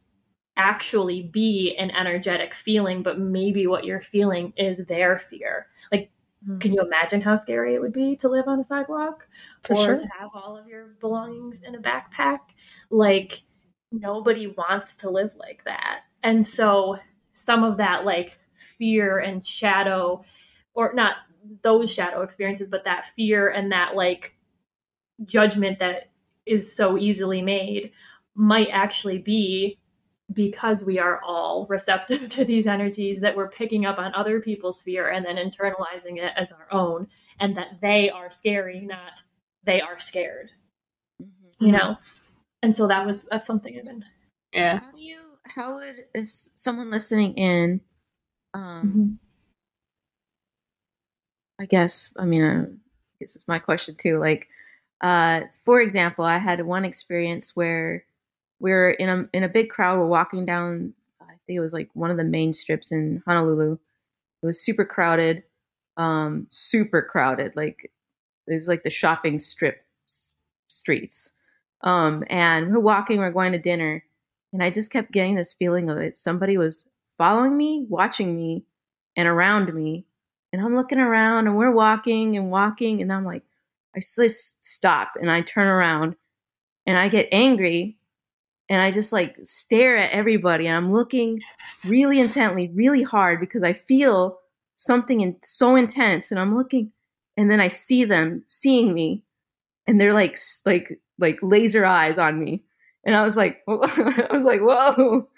[0.57, 5.67] actually be an energetic feeling, but maybe what you're feeling is their fear.
[5.91, 6.11] Like,
[6.47, 6.59] mm-hmm.
[6.59, 9.27] can you imagine how scary it would be to live on a sidewalk
[9.65, 9.99] For or sure.
[9.99, 12.41] to have all of your belongings in a backpack?
[12.91, 13.43] Like,
[13.91, 16.01] nobody wants to live like that.
[16.23, 16.99] And so,
[17.35, 20.25] some of that, like, fear and shadow,
[20.75, 21.17] or not
[21.63, 24.37] those shadow experiences, but that fear and that, like,
[25.25, 26.11] judgment that
[26.47, 27.93] is so easily made
[28.35, 29.79] might actually be
[30.33, 34.83] because we are all receptive to these energies that we're picking up on other people's
[34.83, 37.07] fear and then internalizing it as our own
[37.39, 39.23] and that they are scary not
[39.65, 40.51] they are scared.
[41.23, 41.67] Mm-hmm.
[41.67, 41.97] you know?
[42.63, 44.05] And so that was that's something i've been
[44.53, 44.81] yeah.
[44.81, 47.81] How do you how would if someone listening in
[48.55, 49.13] um mm-hmm.
[51.61, 52.67] i guess i mean uh,
[53.21, 54.49] this is my question too like
[55.01, 58.05] uh for example i had one experience where
[58.63, 59.99] we're in a in a big crowd.
[59.99, 60.95] We're walking down.
[61.21, 63.73] I think it was like one of the main strips in Honolulu.
[64.43, 65.43] It was super crowded,
[65.97, 67.55] um, super crowded.
[67.57, 67.91] Like
[68.47, 70.33] it was like the shopping strip s-
[70.69, 71.33] streets.
[71.83, 73.19] Um, and we're walking.
[73.19, 74.05] We're going to dinner,
[74.53, 76.17] and I just kept getting this feeling of it.
[76.17, 76.89] Somebody was
[77.23, 78.65] following me, watching me,
[79.15, 80.05] and around me.
[80.53, 83.45] And I'm looking around, and we're walking and walking, and I'm like,
[83.95, 86.17] I just stop, and I turn around,
[86.85, 87.97] and I get angry
[88.69, 91.43] and I just like stare at everybody and I'm looking
[91.85, 94.39] really intently, really hard because I feel
[94.77, 96.91] something in, so intense and I'm looking
[97.37, 99.23] and then I see them seeing me
[99.87, 102.65] and they're like like like laser eyes on me
[103.05, 105.29] and I was like I was like whoa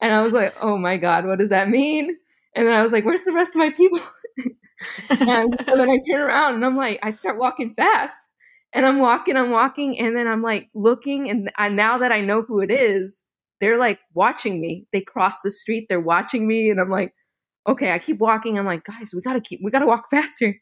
[0.00, 2.16] and I was like oh my god what does that mean
[2.54, 4.00] and then I was like where's the rest of my people
[5.10, 8.18] and so then I turn around and I'm like I start walking fast
[8.76, 12.20] and I'm walking, I'm walking, and then I'm like looking, and I, now that I
[12.20, 13.22] know who it is,
[13.58, 14.86] they're like watching me.
[14.92, 17.14] They cross the street, they're watching me, and I'm like,
[17.66, 18.58] okay, I keep walking.
[18.58, 20.54] I'm like, guys, we gotta keep, we gotta walk faster.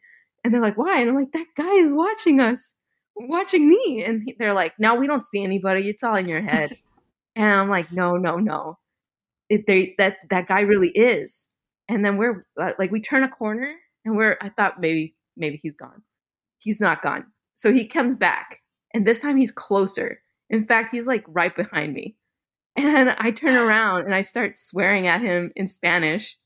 [0.44, 1.00] And they're like, why?
[1.00, 2.74] And I'm like, that guy is watching us,
[3.16, 4.04] watching me.
[4.06, 5.88] And they're like, now we don't see anybody.
[5.88, 6.76] It's all in your head.
[7.36, 8.78] and I'm like, no, no, no.
[9.48, 11.48] It, they, that that guy really is.
[11.88, 14.38] And then we're uh, like, we turn a corner, and we're.
[14.40, 16.02] I thought maybe maybe he's gone.
[16.60, 17.26] He's not gone.
[17.54, 18.62] So he comes back,
[18.94, 20.20] and this time he's closer.
[20.50, 22.16] In fact, he's like right behind me.
[22.76, 26.36] And I turn around and I start swearing at him in Spanish.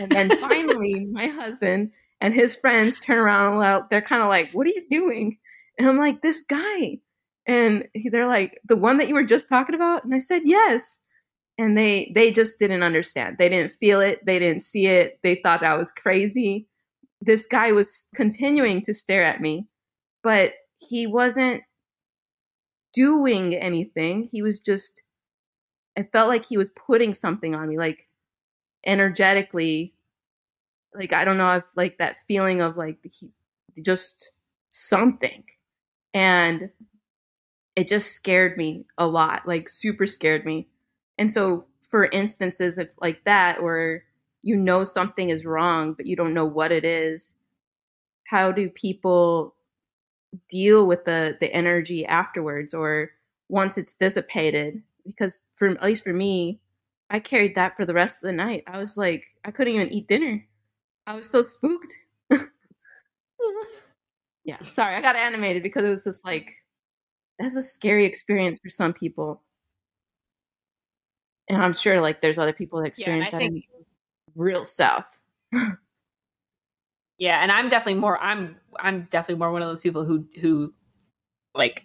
[0.00, 4.50] And then finally, my husband and his friends turn around and they're kind of like,
[4.52, 5.38] What are you doing?
[5.78, 6.98] And I'm like, This guy.
[7.46, 10.04] And they're like, The one that you were just talking about?
[10.04, 10.98] And I said, Yes.
[11.58, 13.36] And they they just didn't understand.
[13.38, 14.24] They didn't feel it.
[14.24, 15.18] They didn't see it.
[15.22, 16.66] They thought I was crazy.
[17.22, 19.68] this guy was continuing to stare at me,
[20.22, 21.62] but he wasn't
[22.92, 24.24] doing anything.
[24.30, 25.02] He was just,
[25.98, 28.08] I felt like he was putting something on me, like
[28.86, 29.94] energetically.
[30.94, 33.30] Like, I don't know if, like, that feeling of like he,
[33.82, 34.32] just
[34.70, 35.44] something.
[36.14, 36.70] And
[37.76, 40.68] it just scared me a lot, like, super scared me.
[41.18, 44.04] And so, for instances of like that, where
[44.42, 47.34] you know something is wrong, but you don't know what it is,
[48.24, 49.54] how do people
[50.48, 53.10] deal with the the energy afterwards or
[53.48, 54.82] once it's dissipated?
[55.06, 56.60] Because for at least for me
[57.10, 58.64] i carried that for the rest of the night.
[58.66, 60.44] I was like i couldn't even eat dinner.
[61.06, 61.94] I was so spooked.
[64.44, 66.54] Yeah sorry i got animated because it was just like
[67.38, 69.42] that's a scary experience for some people
[71.48, 73.84] and i'm sure like there's other people that experience yeah, that think- in
[74.34, 75.18] real south
[77.18, 80.72] yeah, and I'm definitely more I'm I'm definitely more one of those people who who
[81.54, 81.84] like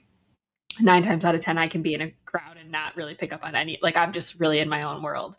[0.79, 3.33] nine times out of ten I can be in a crowd and not really pick
[3.33, 5.37] up on any like I'm just really in my own world.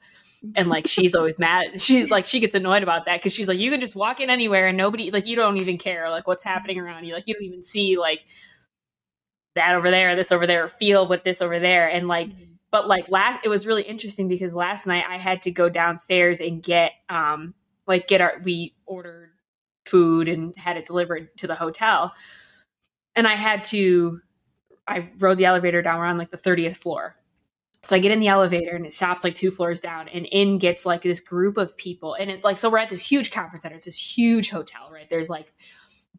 [0.56, 1.80] And like she's always mad.
[1.80, 4.30] She's like she gets annoyed about that because she's like, you can just walk in
[4.30, 7.14] anywhere and nobody like you don't even care like what's happening around you.
[7.14, 8.20] Like you don't even see like
[9.54, 11.88] that over there, this over there, feel what this over there.
[11.88, 12.53] And like mm-hmm.
[12.74, 16.40] But like last it was really interesting because last night I had to go downstairs
[16.40, 17.54] and get um
[17.86, 19.30] like get our we ordered
[19.86, 22.12] food and had it delivered to the hotel.
[23.14, 24.20] And I had to,
[24.88, 25.98] I rode the elevator down.
[25.98, 27.16] We're on like the 30th floor.
[27.82, 30.58] So I get in the elevator and it stops like two floors down, and in
[30.58, 32.14] gets like this group of people.
[32.14, 33.76] And it's like, so we're at this huge conference center.
[33.76, 35.06] It's this huge hotel, right?
[35.10, 35.52] There's like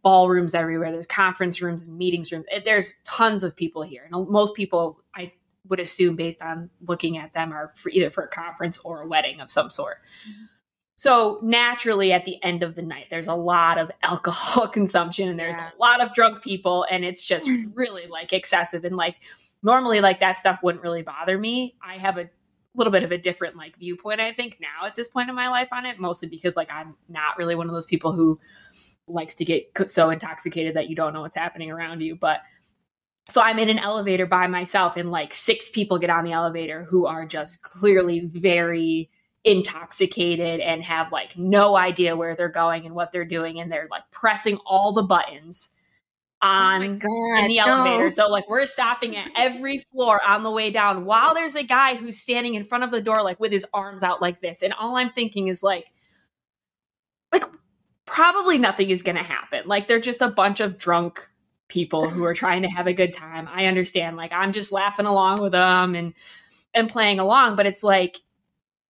[0.04, 0.92] ballrooms everywhere.
[0.92, 2.46] There's conference rooms, meetings rooms.
[2.64, 4.08] There's tons of people here.
[4.10, 5.34] And most people, I
[5.70, 9.08] would assume, based on looking at them, are for either for a conference or a
[9.08, 9.98] wedding of some sort.
[10.30, 10.46] Mm-hmm.
[10.96, 15.38] So naturally, at the end of the night, there's a lot of alcohol consumption and
[15.38, 15.70] there's yeah.
[15.78, 18.86] a lot of drunk people, and it's just really like excessive.
[18.86, 19.18] And like
[19.62, 21.76] normally, like that stuff wouldn't really bother me.
[21.86, 22.30] I have a
[22.76, 25.50] little bit of a different like viewpoint, I think, now at this point in my
[25.50, 28.40] life on it, mostly because like I'm not really one of those people who
[29.08, 32.16] likes to get so intoxicated that you don't know what's happening around you.
[32.16, 32.42] But
[33.30, 36.84] so I'm in an elevator by myself, and like six people get on the elevator
[36.84, 39.10] who are just clearly very
[39.46, 43.88] intoxicated and have like no idea where they're going and what they're doing and they're
[43.92, 45.70] like pressing all the buttons
[46.42, 47.68] oh on oh God, in the no.
[47.68, 48.10] elevator.
[48.10, 51.96] So like we're stopping at every floor on the way down while there's a guy
[51.96, 54.64] who's standing in front of the door like with his arms out like this.
[54.64, 55.86] And all I'm thinking is like
[57.32, 57.46] like
[58.06, 59.68] probably nothing is going to happen.
[59.68, 61.30] Like they're just a bunch of drunk
[61.68, 63.48] people who are trying to have a good time.
[63.52, 66.14] I understand like I'm just laughing along with them and
[66.74, 68.22] and playing along, but it's like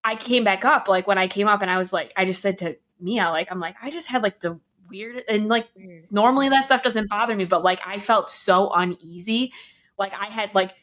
[0.02, 2.42] I came back up like when I came up and I was like, I just
[2.42, 4.58] said to Mia, like, I'm like, I just had like the
[4.88, 5.66] weird and like
[6.10, 9.52] normally that stuff doesn't bother me, but like I felt so uneasy.
[9.98, 10.74] Like I had like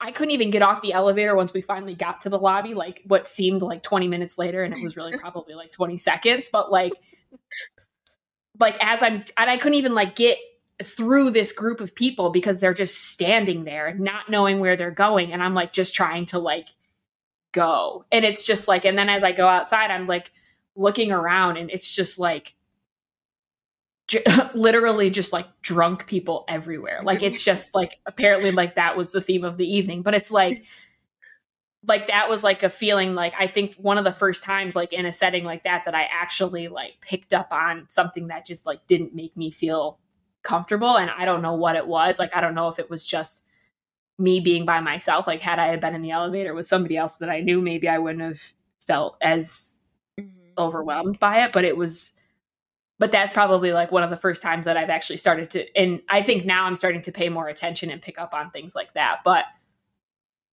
[0.00, 3.02] I couldn't even get off the elevator once we finally got to the lobby, like
[3.06, 6.48] what seemed like 20 minutes later, and it was really probably like 20 seconds.
[6.52, 6.92] But like
[8.60, 10.38] like as I'm and I couldn't even like get
[10.82, 15.32] through this group of people because they're just standing there, not knowing where they're going.
[15.32, 16.68] And I'm like just trying to like
[17.52, 18.04] go.
[18.12, 20.30] And it's just like, and then as I go outside, I'm like
[20.76, 22.54] looking around and it's just like,
[24.06, 24.22] j-
[24.54, 27.00] literally just like drunk people everywhere.
[27.02, 30.02] Like it's just like, apparently, like that was the theme of the evening.
[30.02, 30.62] But it's like,
[31.86, 34.92] like that was like a feeling like I think one of the first times like
[34.92, 38.66] in a setting like that that I actually like picked up on something that just
[38.66, 39.98] like didn't make me feel
[40.42, 43.04] comfortable and I don't know what it was like I don't know if it was
[43.04, 43.42] just
[44.18, 47.30] me being by myself like had i been in the elevator with somebody else that
[47.30, 48.42] i knew maybe i wouldn't have
[48.80, 49.74] felt as
[50.18, 50.30] mm-hmm.
[50.58, 52.14] overwhelmed by it but it was
[52.98, 56.00] but that's probably like one of the first times that i've actually started to and
[56.08, 58.92] i think now i'm starting to pay more attention and pick up on things like
[58.94, 59.44] that but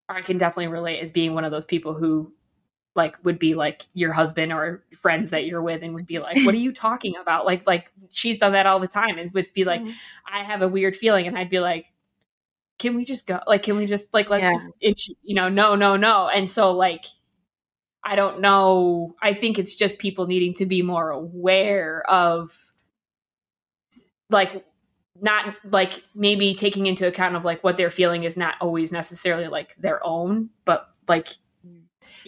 [0.09, 2.31] i can definitely relate as being one of those people who
[2.95, 6.37] like would be like your husband or friends that you're with and would be like
[6.45, 9.47] what are you talking about like like she's done that all the time and would
[9.53, 9.91] be like mm-hmm.
[10.31, 11.87] i have a weird feeling and i'd be like
[12.77, 13.39] can we just go?
[13.47, 14.53] Like, can we just like let's yeah.
[14.53, 16.29] just itch, you know, no, no, no.
[16.29, 17.05] And so like
[18.03, 19.15] I don't know.
[19.21, 22.55] I think it's just people needing to be more aware of
[24.29, 24.63] like
[25.21, 29.47] not like maybe taking into account of like what they're feeling is not always necessarily
[29.47, 31.29] like their own, but like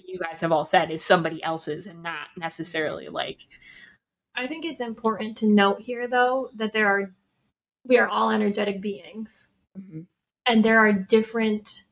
[0.05, 3.39] you guys have all said is somebody else's and not necessarily like
[4.35, 7.11] I think it's important to note here though that there are
[7.85, 9.47] we are all energetic beings.
[9.77, 10.01] Mm-hmm
[10.47, 11.83] and there are different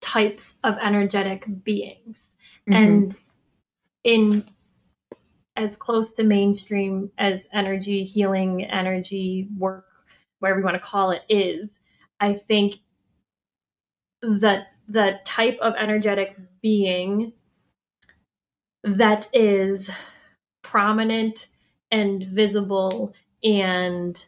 [0.00, 2.34] types of energetic beings
[2.68, 2.74] mm-hmm.
[2.74, 3.16] and
[4.02, 4.44] in
[5.56, 9.86] as close to mainstream as energy healing, energy work,
[10.40, 11.78] whatever you want to call it, is,
[12.18, 12.80] I think
[14.20, 17.32] that the type of energetic being
[18.82, 19.90] that is
[20.62, 21.46] prominent
[21.90, 24.26] and visible and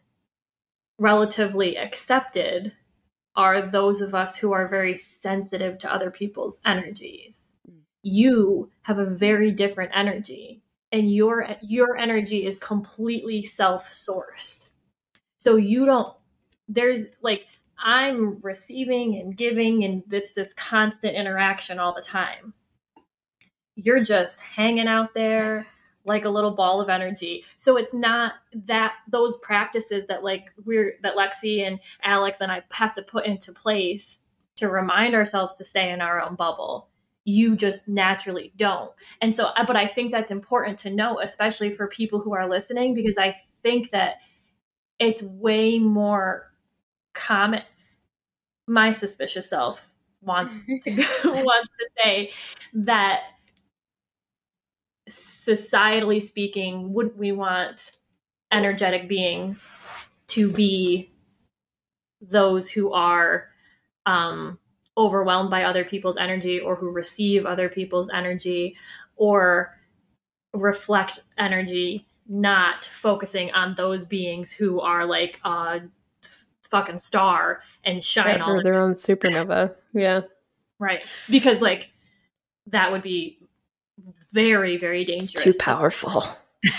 [0.98, 2.72] relatively accepted
[3.34, 7.50] are those of us who are very sensitive to other people's energies.
[8.02, 14.68] You have a very different energy and your your energy is completely self-sourced.
[15.38, 16.14] So you don't
[16.68, 17.46] there's like
[17.78, 22.54] I'm receiving and giving and it's this constant interaction all the time.
[23.74, 25.66] You're just hanging out there
[26.06, 27.44] like a little ball of energy.
[27.56, 28.34] So it's not
[28.66, 33.26] that those practices that like we're that Lexi and Alex and I have to put
[33.26, 34.20] into place
[34.56, 36.88] to remind ourselves to stay in our own bubble.
[37.24, 38.92] You just naturally don't.
[39.20, 42.48] And so uh, but I think that's important to know especially for people who are
[42.48, 44.18] listening because I think that
[44.98, 46.52] it's way more
[47.16, 47.62] common
[48.66, 49.88] my suspicious self
[50.22, 50.90] wants to
[51.24, 52.30] wants to say
[52.74, 53.22] that
[55.08, 57.92] societally speaking, wouldn't we want
[58.52, 59.68] energetic beings
[60.28, 61.10] to be
[62.20, 63.48] those who are
[64.04, 64.58] um,
[64.96, 68.76] overwhelmed by other people's energy or who receive other people's energy
[69.16, 69.76] or
[70.52, 75.82] reflect energy, not focusing on those beings who are like a
[76.66, 79.74] fucking star and shine all their own supernova.
[79.92, 80.22] Yeah.
[80.78, 81.04] Right.
[81.30, 81.90] Because like
[82.66, 83.38] that would be
[84.32, 86.24] very very dangerous it's too powerful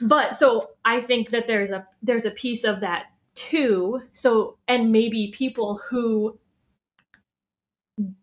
[0.00, 4.92] but so i think that there's a there's a piece of that too so and
[4.92, 6.38] maybe people who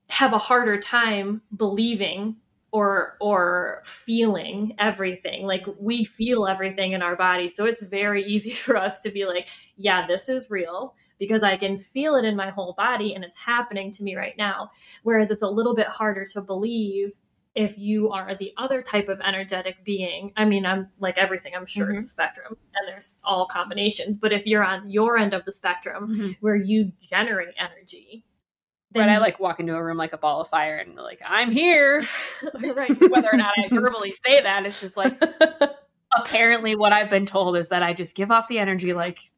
[0.07, 2.36] have a harder time believing
[2.72, 8.51] or or feeling everything like we feel everything in our body so it's very easy
[8.51, 12.36] for us to be like yeah this is real because I can feel it in
[12.36, 14.72] my whole body and it's happening to me right now.
[15.03, 17.11] Whereas it's a little bit harder to believe
[17.53, 20.34] if you are the other type of energetic being.
[20.36, 21.97] I mean, I'm like everything, I'm sure mm-hmm.
[21.97, 24.17] it's a spectrum and there's all combinations.
[24.17, 26.32] But if you're on your end of the spectrum mm-hmm.
[26.39, 28.26] where you generate energy,
[28.93, 31.51] then I like walk into a room like a ball of fire and like, I'm
[31.51, 32.05] here.
[32.75, 33.09] right.
[33.09, 35.21] Whether or not I verbally say that, it's just like
[36.17, 39.31] apparently what I've been told is that I just give off the energy like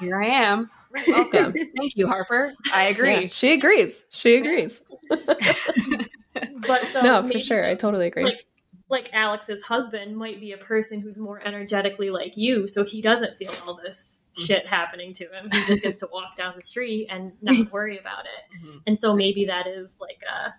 [0.00, 0.70] here I am.
[1.06, 1.52] Welcome.
[1.76, 2.54] Thank you, Harper.
[2.72, 3.22] I agree.
[3.22, 4.04] Yeah, she agrees.
[4.10, 4.82] She agrees.
[5.08, 8.24] but so no, for sure, I totally agree.
[8.24, 8.46] Like,
[8.90, 13.36] like Alex's husband might be a person who's more energetically like you, so he doesn't
[13.36, 14.46] feel all this mm-hmm.
[14.46, 15.48] shit happening to him.
[15.50, 18.58] He just gets to walk down the street and not worry about it.
[18.58, 18.78] Mm-hmm.
[18.88, 20.52] And so maybe that is like a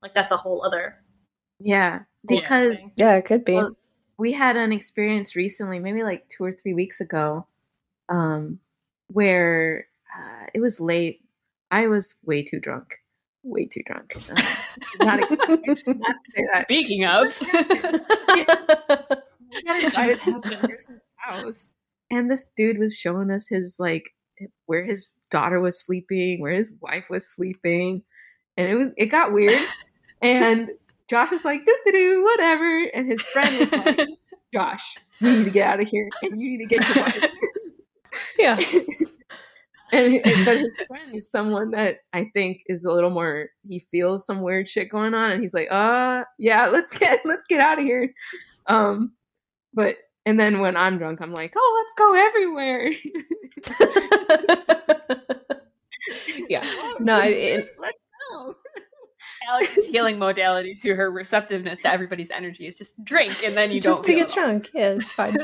[0.00, 0.96] like that's a whole other
[1.58, 3.54] yeah because yeah it could be.
[3.54, 3.76] Well,
[4.18, 7.46] we had an experience recently, maybe like two or three weeks ago,
[8.08, 8.60] um,
[9.08, 11.20] where uh, it was late.
[11.70, 12.94] I was way too drunk.
[13.48, 14.16] Way too drunk.
[14.28, 14.34] Uh,
[15.04, 15.38] not, ex-
[15.86, 16.16] not
[16.64, 17.32] Speaking of,
[21.16, 21.76] house,
[22.10, 24.10] and this dude was showing us his like
[24.66, 28.02] where his daughter was sleeping, where his wife was sleeping,
[28.56, 29.62] and it was it got weird.
[30.20, 30.70] and
[31.08, 34.08] Josh was like, "Do whatever," and his friend was like,
[34.52, 37.30] "Josh, we need to get out of here, and you need to get your wife."
[38.38, 38.58] yeah.
[39.92, 43.48] And, but his friend is someone that I think is a little more.
[43.68, 47.46] He feels some weird shit going on, and he's like, "Uh, yeah, let's get let's
[47.46, 48.12] get out of here."
[48.66, 49.12] Um,
[49.74, 52.92] but and then when I'm drunk, I'm like, "Oh, let's go everywhere."
[56.48, 56.64] yeah,
[57.00, 58.56] no, it, let's go.
[59.48, 63.80] Alex's healing modality to her receptiveness to everybody's energy is just drink, and then you
[63.80, 64.70] just don't to get drunk.
[64.74, 65.36] Yeah, it's fine.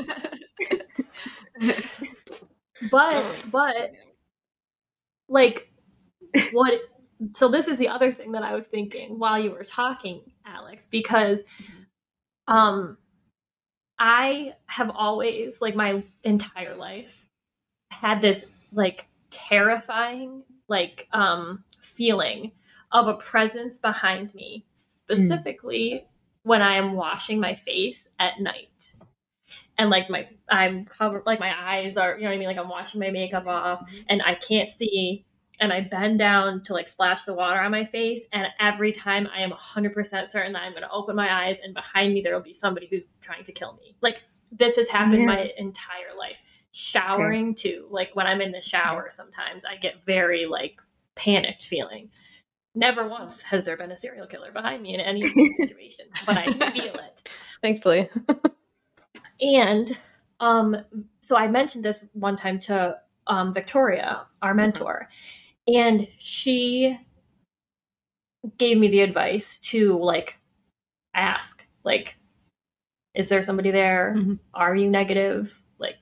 [2.91, 3.35] But oh.
[3.51, 3.93] but
[5.29, 5.69] like
[6.51, 6.73] what
[7.35, 10.87] so this is the other thing that I was thinking while you were talking, Alex,
[10.89, 11.41] because
[12.47, 12.97] um
[13.99, 17.29] I have always like my entire life
[17.91, 22.51] had this like terrifying like um feeling
[22.91, 26.07] of a presence behind me specifically mm.
[26.43, 28.69] when I am washing my face at night
[29.83, 32.57] and like my I'm covered like my eyes are you know what I mean like
[32.57, 33.97] I'm washing my makeup off mm-hmm.
[34.07, 35.25] and I can't see
[35.59, 39.27] and I bend down to like splash the water on my face and every time
[39.35, 42.33] I am 100% certain that I'm going to open my eyes and behind me there
[42.33, 43.95] will be somebody who's trying to kill me.
[44.01, 45.27] Like this has happened yeah.
[45.27, 46.39] my entire life.
[46.71, 47.69] Showering okay.
[47.69, 47.87] too.
[47.91, 50.81] Like when I'm in the shower sometimes I get very like
[51.15, 52.09] panicked feeling.
[52.73, 55.21] Never once has there been a serial killer behind me in any
[55.57, 57.29] situation, but I feel it.
[57.61, 58.09] Thankfully.
[59.43, 59.97] and
[60.39, 60.77] um,
[61.21, 64.57] so I mentioned this one time to um, Victoria, our mm-hmm.
[64.57, 65.09] mentor,
[65.67, 66.97] and she
[68.57, 70.37] gave me the advice to like
[71.13, 72.15] ask, like,
[73.13, 74.15] is there somebody there?
[74.17, 74.33] Mm-hmm.
[74.53, 75.61] Are you negative?
[75.77, 75.97] Like,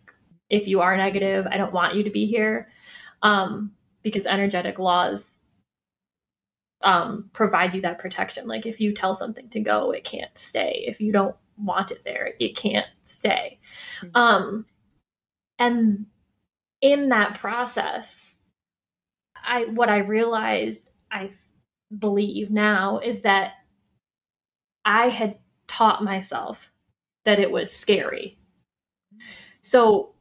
[0.49, 2.69] if you are negative, I don't want you to be here.
[3.21, 3.73] Um,
[4.03, 5.33] because energetic laws
[6.83, 8.47] um, provide you that protection.
[8.47, 10.83] Like if you tell something to go, it can't stay.
[10.87, 13.59] If you don't want it there, it can't stay.
[14.01, 14.15] Mm-hmm.
[14.15, 14.65] Um,
[15.59, 16.05] and
[16.81, 18.33] in that process,
[19.35, 21.31] I what I realized I
[21.97, 23.53] believe now is that
[24.85, 25.37] I had
[25.67, 26.71] taught myself
[27.25, 28.37] that it was scary.
[29.61, 30.13] So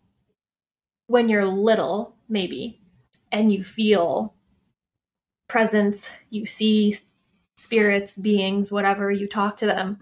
[1.06, 2.80] when you're little, maybe,
[3.32, 4.34] and you feel
[5.48, 6.96] presence, you see
[7.56, 9.98] spirits, beings, whatever, you talk to them,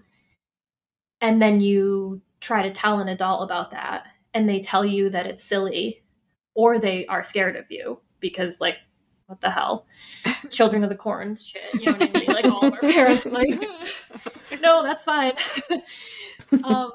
[1.21, 5.25] and then you try to tell an adult about that, and they tell you that
[5.25, 6.03] it's silly,
[6.53, 8.77] or they are scared of you because, like,
[9.29, 9.85] what the hell?
[10.49, 11.61] Children of the corn shit.
[11.75, 12.27] You know what I mean?
[12.27, 13.63] Like all of our parents like,
[14.61, 15.33] no, that's fine.
[16.63, 16.91] um,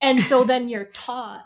[0.00, 1.44] and so then you're taught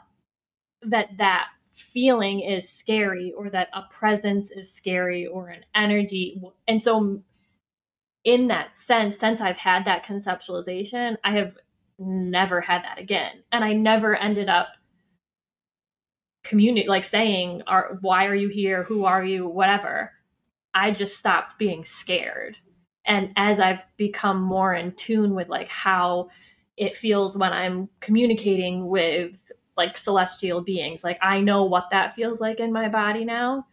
[0.82, 6.40] that that feeling is scary or that a presence is scary or an energy.
[6.68, 7.20] And so,
[8.24, 11.54] in that sense, since I've had that conceptualization, I have
[11.98, 13.42] never had that again.
[13.52, 14.68] And I never ended up
[16.42, 20.10] community like saying are why are you here who are you whatever
[20.72, 22.56] i just stopped being scared
[23.04, 26.30] and as i've become more in tune with like how
[26.78, 31.02] it feels when i'm communicating with like celestial beings.
[31.02, 33.66] Like I know what that feels like in my body now.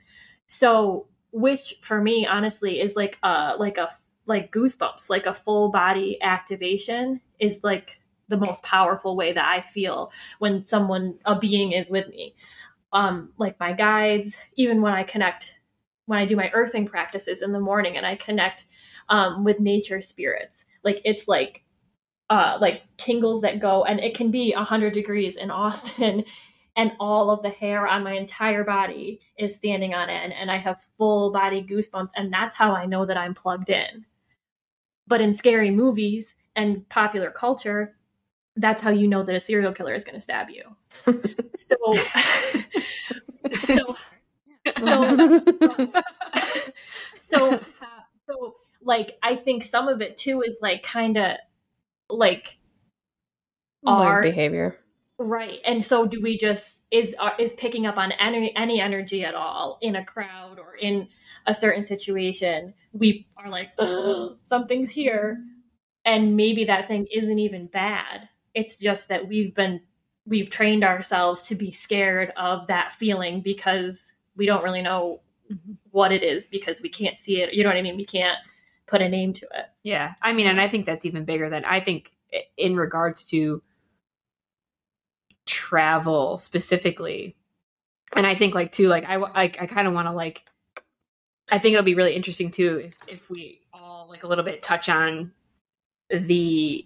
[0.46, 3.90] So, which for me honestly is like a like a
[4.28, 8.00] like goosebumps, like a full body activation is like
[8.30, 12.36] the most powerful way that I feel when someone a being is with me.
[12.94, 15.56] Um like my guides, even when I connect
[16.06, 18.66] when I do my earthing practices in the morning and I connect
[19.10, 20.66] um with nature spirits.
[20.84, 21.64] Like it's like
[22.30, 26.24] uh, like tingles that go, and it can be 100 degrees in Austin,
[26.76, 30.58] and all of the hair on my entire body is standing on end, and I
[30.58, 34.06] have full body goosebumps, and that's how I know that I'm plugged in.
[35.08, 37.96] But in scary movies and popular culture,
[38.56, 40.64] that's how you know that a serial killer is going to stab you.
[41.56, 41.76] so,
[43.54, 43.96] so,
[44.70, 45.42] so,
[47.18, 47.60] so,
[48.28, 51.38] so, like, I think some of it too is like kind of
[52.10, 52.58] like
[53.86, 54.78] our behavior
[55.18, 59.24] right and so do we just is uh, is picking up on any any energy
[59.24, 61.08] at all in a crowd or in
[61.48, 63.70] a certain situation we are like
[64.44, 65.40] something's here
[66.06, 69.82] and maybe that thing isn't even bad it's just that we've been
[70.26, 75.22] we've trained ourselves to be scared of that feeling because we don't really know
[75.52, 75.74] mm-hmm.
[75.92, 78.38] what it is because we can't see it you know what i mean we can't
[78.88, 79.66] put a name to it.
[79.84, 80.14] Yeah.
[80.22, 82.12] I mean, and I think that's even bigger than I think
[82.56, 83.62] in regards to
[85.46, 87.36] travel specifically.
[88.14, 90.46] And I think like too, like I, I, I kind of want to like,
[91.50, 94.62] I think it'll be really interesting too if, if we all like a little bit
[94.62, 95.32] touch on
[96.10, 96.86] the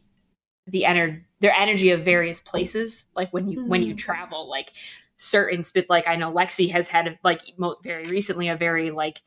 [0.68, 3.70] the energy their energy of various places like when you mm-hmm.
[3.70, 3.97] when you mm-hmm.
[3.97, 4.72] travel like
[5.16, 7.41] certain spit like i know lexi has had like
[7.84, 9.22] very recently a very like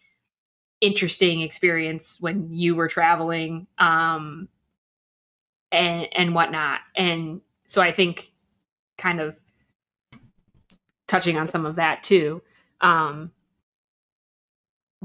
[0.81, 4.49] interesting experience when you were traveling um
[5.73, 8.33] and and whatnot and so i think
[8.97, 9.37] kind of
[11.09, 12.41] touching on some of that too
[12.81, 13.31] um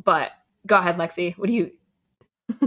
[0.03, 0.31] but
[0.67, 1.71] go ahead lexi what do you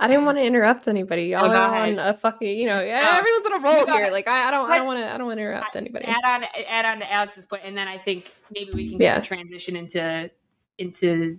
[0.00, 1.24] I didn't want to interrupt anybody.
[1.24, 3.18] Y'all oh, are on a fucking, you know, yeah, oh.
[3.18, 4.10] everyone's on a roll here.
[4.10, 6.06] Like I, I don't, I don't want to, I don't want to interrupt anybody.
[6.06, 9.20] Add on, add on to Alex's point, and then I think maybe we can yeah.
[9.20, 10.30] transition into
[10.78, 11.38] into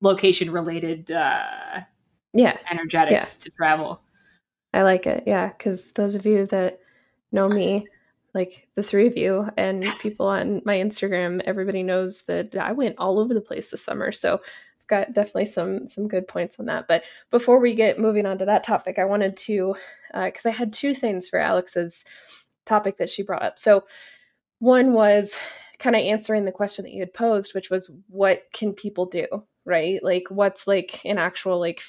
[0.00, 1.80] location related uh
[2.32, 3.44] yeah energetics yeah.
[3.44, 4.00] to travel
[4.72, 6.80] i like it yeah because those of you that
[7.32, 7.86] know me
[8.34, 12.96] like the three of you and people on my instagram everybody knows that i went
[12.98, 16.66] all over the place this summer so i've got definitely some some good points on
[16.66, 16.88] that.
[16.88, 19.74] But before we get moving on to that topic i wanted to
[20.12, 22.04] because uh, i had two things for alex's
[22.70, 23.58] topic that she brought up.
[23.58, 23.84] So
[24.60, 25.36] one was
[25.78, 29.26] kind of answering the question that you had posed which was what can people do?
[29.64, 30.02] Right?
[30.02, 31.82] Like what's like an actual like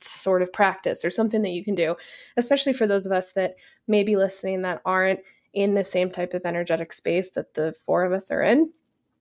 [0.00, 1.96] sort of practice or something that you can do,
[2.36, 3.56] especially for those of us that
[3.88, 5.20] may be listening that aren't
[5.52, 8.70] in the same type of energetic space that the four of us are in.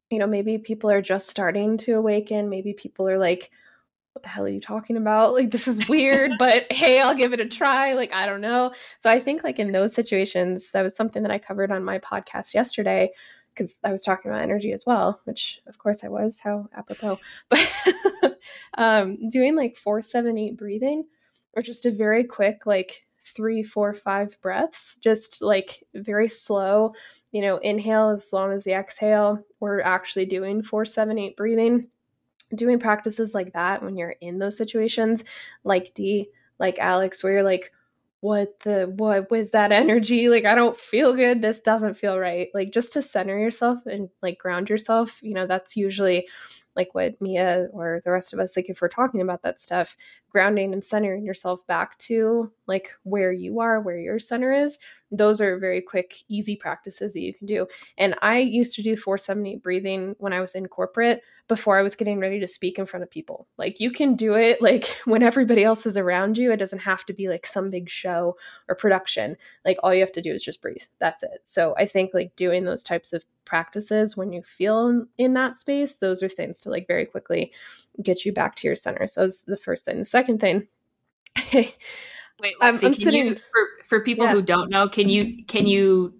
[0.10, 3.52] You know, maybe people are just starting to awaken, maybe people are like
[4.14, 5.34] what the hell are you talking about?
[5.40, 7.94] Like, this is weird, but hey, I'll give it a try.
[7.94, 8.74] Like, I don't know.
[8.98, 12.00] So I think, like, in those situations, that was something that I covered on my
[12.00, 13.12] podcast yesterday
[13.54, 17.20] because I was talking about energy as well, which of course I was, how apropos.
[18.22, 18.40] But
[18.78, 21.06] um, doing like four, seven, eight breathing,
[21.54, 23.06] or just a very quick, like
[23.36, 26.94] three, four, five breaths, just like very slow,
[27.32, 29.44] you know, inhale as long as the exhale.
[29.60, 31.88] We're actually doing four, seven, eight breathing.
[32.56, 35.24] Doing practices like that when you're in those situations,
[35.64, 37.72] like D, like Alex, where you're like,
[38.22, 40.30] what the what was that energy?
[40.30, 41.42] Like i don't feel good.
[41.42, 42.48] This doesn't feel right.
[42.54, 46.28] Like just to center yourself and like ground yourself you know that's usually
[46.80, 49.98] like what mia or the rest of us like if we're talking about that stuff
[50.30, 54.80] grounding and centering yourself back to like where you are where your center is
[55.12, 57.68] those are very quick easy practices that you can do
[57.98, 61.96] and i used to do 478 breathing when i was in corporate before I was
[61.96, 63.48] getting ready to speak in front of people.
[63.58, 66.52] Like you can do it like when everybody else is around you.
[66.54, 68.38] It doesn't have to be like some big show
[68.70, 69.36] or production.
[69.66, 70.84] Like all you have to do is just breathe.
[71.00, 71.42] That's it.
[71.44, 75.96] So I think like doing those types of practices when you feel in that space,
[75.96, 77.52] those are things to like very quickly
[78.02, 79.08] get you back to your center.
[79.08, 80.00] So it's the first thing.
[80.00, 80.68] The second thing
[81.54, 84.32] Wait, I'm, I'm sitting you, for for people yeah.
[84.32, 86.14] who don't know, can you can you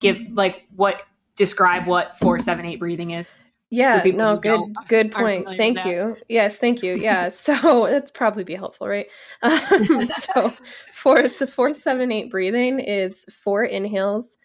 [0.00, 1.02] give like what
[1.36, 3.36] describe what 478 breathing is?
[3.70, 5.48] Yeah, no, good good point.
[5.56, 6.16] Thank you.
[6.28, 6.94] Yes, thank you.
[6.94, 9.06] Yeah, so that's probably be helpful, right?
[9.40, 10.52] Um, so
[10.92, 14.38] four so four seven eight breathing is four inhales.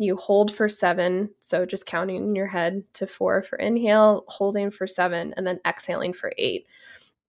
[0.00, 4.70] You hold for seven, so just counting in your head to four for inhale, holding
[4.70, 6.66] for seven, and then exhaling for eight.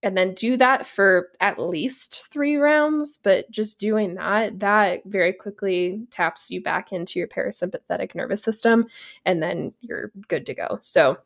[0.02, 5.32] And then do that for at least three rounds, but just doing that, that very
[5.32, 8.86] quickly taps you back into your parasympathetic nervous system,
[9.26, 10.78] and then you're good to go.
[10.80, 11.18] So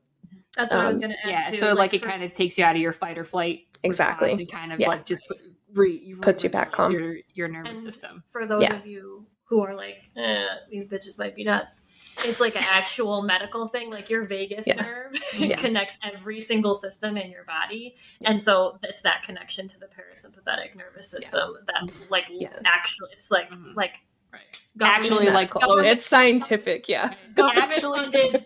[0.56, 1.30] that's what um, I was um, going to add.
[1.30, 1.56] Yeah, too.
[1.58, 2.08] so like, like it for...
[2.08, 4.88] kind of takes you out of your fight or flight exactly, and kind of yeah.
[4.88, 5.38] like just put,
[5.74, 6.90] re, puts you back calm.
[6.90, 8.24] Your, your nervous and system.
[8.30, 8.76] For those yeah.
[8.76, 11.82] of you who are like, eh, these bitches might be nuts.
[12.24, 13.90] It's like an actual medical thing.
[13.90, 14.82] Like your vagus yeah.
[14.82, 15.56] nerve yeah.
[15.56, 18.30] connects every single system in your body, yeah.
[18.30, 22.24] and so it's that connection to the parasympathetic nervous system that, like,
[22.64, 23.74] actually, it's like, mm-hmm.
[23.74, 23.94] like,
[24.32, 24.42] right.
[24.80, 26.88] Actually, like, it's scientific.
[26.88, 28.04] Yeah, actually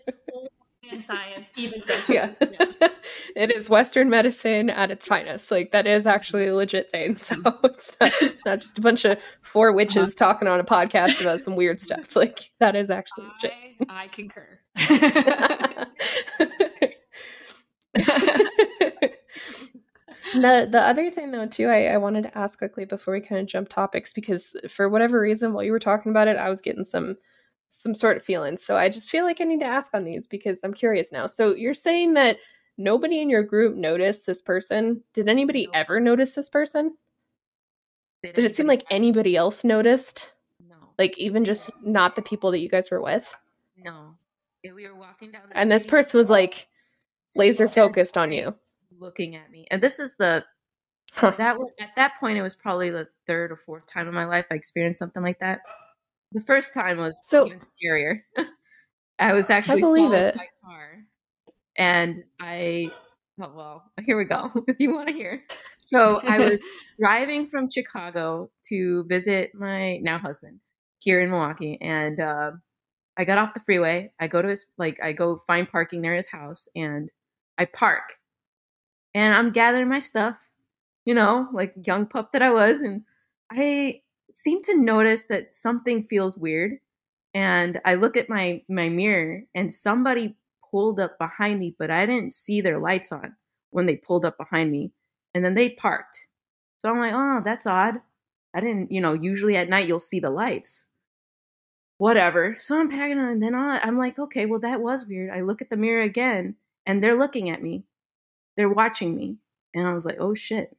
[0.90, 2.32] and science even says yeah.
[3.36, 5.50] it is Western medicine at its finest.
[5.50, 7.16] Like that is actually a legit thing.
[7.28, 10.32] So it's not, it's not just a bunch of four witches uh-huh.
[10.32, 12.16] talking on a podcast about some weird stuff.
[12.16, 13.52] Like that is actually legit.
[13.88, 14.58] I, I concur.
[20.34, 23.40] the the other thing though too I, I wanted to ask quickly before we kind
[23.40, 26.60] of jump topics because for whatever reason while you were talking about it i was
[26.60, 27.16] getting some
[27.68, 28.62] some sort of feelings.
[28.62, 31.26] So I just feel like I need to ask on these because I'm curious now.
[31.26, 32.38] So you're saying that
[32.78, 35.02] nobody in your group noticed this person.
[35.12, 36.96] Did anybody ever notice this person?
[38.22, 40.32] Did, Did it seem like anybody else noticed?
[40.66, 40.76] No.
[40.98, 43.32] Like even just not the people that you guys were with?
[43.76, 44.14] No.
[44.64, 46.66] We were walking down And this person was like
[47.36, 48.54] laser focused on you.
[48.98, 49.66] Looking at me.
[49.70, 50.44] And this is the
[51.12, 51.32] huh.
[51.38, 54.24] that was at that point it was probably the third or fourth time in my
[54.24, 55.60] life I experienced something like that.
[56.32, 58.20] The first time was so even scarier.
[59.18, 60.36] I was actually I believe it.
[60.36, 61.04] my car,
[61.76, 62.92] and I
[63.40, 64.50] oh well, here we go.
[64.68, 65.42] if you want to hear,
[65.80, 66.62] so I was
[67.00, 70.60] driving from Chicago to visit my now husband
[71.00, 72.52] here in Milwaukee, and uh,
[73.16, 74.12] I got off the freeway.
[74.20, 77.10] I go to his like I go find parking near his house, and
[77.56, 78.18] I park,
[79.14, 80.38] and I'm gathering my stuff,
[81.06, 83.02] you know, like young pup that I was, and
[83.50, 86.78] I seem to notice that something feels weird
[87.34, 90.36] and I look at my my mirror and somebody
[90.70, 93.36] pulled up behind me but I didn't see their lights on
[93.70, 94.92] when they pulled up behind me
[95.34, 96.26] and then they parked.
[96.78, 98.00] So I'm like, "Oh, that's odd.
[98.54, 100.86] I didn't, you know, usually at night you'll see the lights."
[101.98, 102.56] Whatever.
[102.58, 105.60] So I'm packing on and then I'm like, "Okay, well that was weird." I look
[105.62, 106.56] at the mirror again
[106.86, 107.84] and they're looking at me.
[108.56, 109.38] They're watching me.
[109.74, 110.76] And I was like, "Oh shit."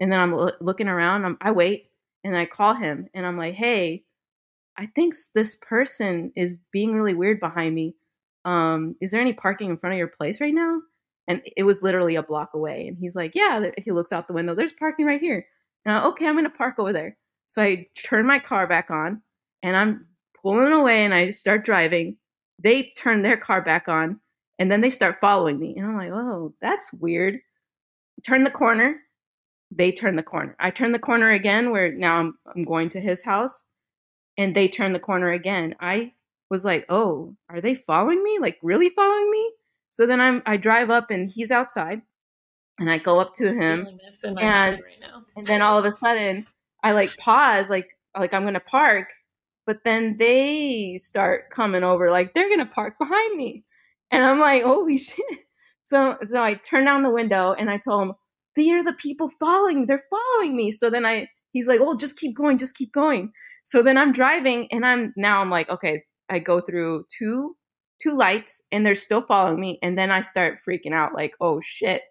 [0.00, 1.24] And then I'm looking around.
[1.24, 1.89] I'm, I wait
[2.24, 4.04] and I call him and I'm like, hey,
[4.76, 7.94] I think this person is being really weird behind me.
[8.44, 10.80] Um, is there any parking in front of your place right now?
[11.28, 12.88] And it was literally a block away.
[12.88, 13.70] And he's like, yeah.
[13.78, 14.54] He looks out the window.
[14.54, 15.46] There's parking right here.
[15.84, 17.16] And okay, I'm gonna park over there.
[17.46, 19.22] So I turn my car back on,
[19.62, 20.06] and I'm
[20.40, 22.16] pulling away, and I start driving.
[22.58, 24.20] They turn their car back on,
[24.58, 25.74] and then they start following me.
[25.76, 27.38] And I'm like, oh, that's weird.
[28.26, 29.00] Turn the corner,
[29.70, 30.56] they turn the corner.
[30.60, 33.64] I turn the corner again where now I'm I'm going to his house
[34.38, 35.74] and they turn the corner again.
[35.80, 36.12] I
[36.50, 38.38] was like, "Oh, are they following me?
[38.40, 39.52] Like really following me?"
[39.90, 42.02] So then I'm I drive up and he's outside
[42.78, 43.88] and I go up to him,
[44.38, 44.82] and right
[45.36, 46.46] and then all of a sudden
[46.82, 49.10] I like pause, like like I'm gonna park,
[49.66, 53.64] but then they start coming over, like they're gonna park behind me,
[54.10, 55.24] and I'm like, holy shit!
[55.84, 58.14] So so I turn down the window and I told him,
[58.56, 60.70] they are the people following, they're following me.
[60.70, 63.32] So then I he's like, oh, just keep going, just keep going.
[63.64, 67.56] So then I'm driving, and I'm now I'm like, okay, I go through two
[68.02, 71.60] two lights, and they're still following me, and then I start freaking out, like, oh
[71.62, 72.02] shit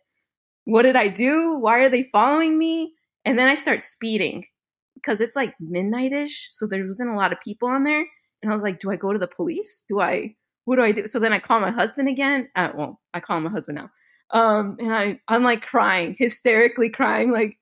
[0.69, 1.55] what did I do?
[1.55, 2.93] Why are they following me?
[3.25, 4.45] And then I start speeding
[4.93, 8.05] because it's like midnightish, so there wasn't a lot of people on there.
[8.41, 9.83] And I was like, do I go to the police?
[9.87, 10.35] Do I?
[10.65, 11.07] What do I do?
[11.07, 12.49] So then I call my husband again.
[12.55, 13.89] Uh, well, I call my husband now.
[14.31, 17.57] Um, and I I'm like crying, hysterically crying, like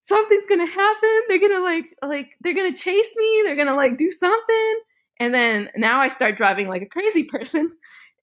[0.00, 1.22] something's gonna happen.
[1.28, 3.42] They're gonna like like they're gonna chase me.
[3.44, 4.74] They're gonna like do something.
[5.20, 7.74] And then now I start driving like a crazy person,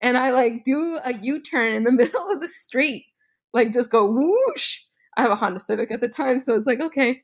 [0.01, 3.05] and I like do a U turn in the middle of the street
[3.53, 4.79] like just go whoosh.
[5.17, 7.21] I have a Honda Civic at the time, so it's like okay.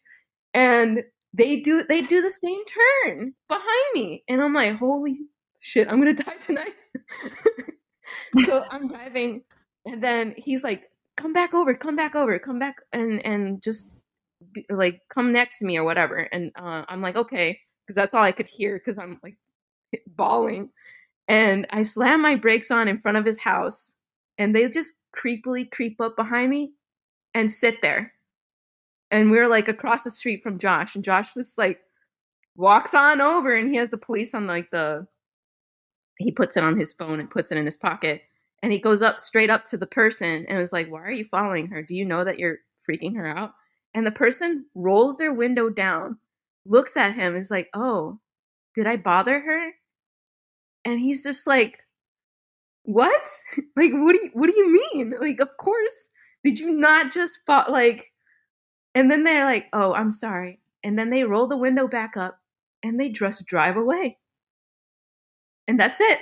[0.53, 1.03] And
[1.33, 2.59] they do they do the same
[3.05, 5.19] turn behind me, and I'm like, holy
[5.61, 6.73] shit, I'm gonna die tonight.
[8.45, 9.43] so I'm driving,
[9.87, 13.93] and then he's like, come back over, come back over, come back, and and just
[14.53, 16.27] be, like come next to me or whatever.
[16.31, 19.37] And uh, I'm like, okay, because that's all I could hear because I'm like
[20.15, 20.69] bawling.
[21.27, 23.95] And I slam my brakes on in front of his house,
[24.37, 26.73] and they just creepily creep up behind me
[27.33, 28.13] and sit there.
[29.09, 31.79] And we are like across the street from Josh, and Josh was like
[32.57, 35.07] walks on over and he has the police on like the
[36.17, 38.23] he puts it on his phone and puts it in his pocket
[38.63, 41.25] and he goes up straight up to the person and was like, Why are you
[41.25, 41.81] following her?
[41.81, 42.57] Do you know that you're
[42.89, 43.53] freaking her out?
[43.93, 46.17] And the person rolls their window down,
[46.65, 48.19] looks at him, and is like, Oh,
[48.75, 49.71] did I bother her?
[50.85, 51.79] And he's just like,
[52.83, 53.27] what?
[53.75, 55.13] Like, what do you, what do you mean?
[55.19, 56.09] Like, of course,
[56.43, 58.11] did you not just fought like,
[58.95, 60.59] and then they're like, oh, I'm sorry.
[60.83, 62.39] And then they roll the window back up
[62.83, 64.17] and they just drive away.
[65.67, 66.19] And that's it.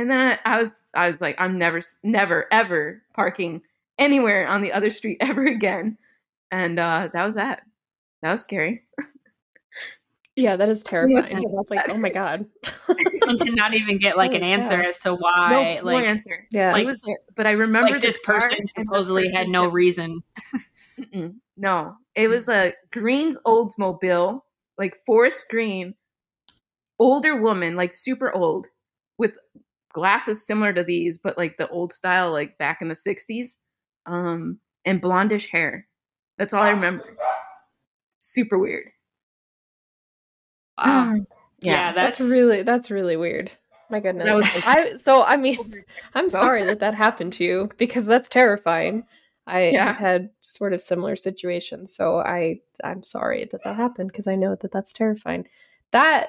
[0.00, 3.60] And then I, I was, I was like, I'm never, never, ever parking
[3.98, 5.98] anywhere on the other street ever again.
[6.50, 7.60] And uh, that was that.
[8.22, 8.82] That was scary.
[10.36, 11.44] Yeah, that is terrifying.
[11.68, 12.46] like, oh my god.
[12.88, 15.80] and to not even get like oh, an answer as to why.
[15.80, 16.46] No, like, no answer.
[16.50, 16.72] Yeah.
[16.72, 17.02] Like, was,
[17.36, 20.22] but I remember like this, this person supposedly this person had no reason.
[21.58, 24.40] no, it was a Green's Oldsmobile,
[24.78, 25.94] like forest green,
[26.98, 28.68] older woman, like super old,
[29.18, 29.32] with
[29.92, 33.56] glasses similar to these, but like the old style, like back in the '60s,
[34.06, 35.86] um, and blondish hair.
[36.38, 37.16] That's all I remember.
[38.18, 38.90] Super weird.
[40.78, 41.16] Wow.
[41.62, 43.52] Yeah, yeah that's, that's, really that's really weird.
[43.90, 44.32] My goodness.
[44.32, 45.84] Was, I so I mean,
[46.14, 49.04] I'm sorry that that happened to you because that's terrifying.
[49.46, 49.88] I yeah.
[49.88, 54.36] have had sort of similar situations, so I I'm sorry that that happened because I
[54.36, 55.48] know that that's terrifying.
[55.90, 56.28] That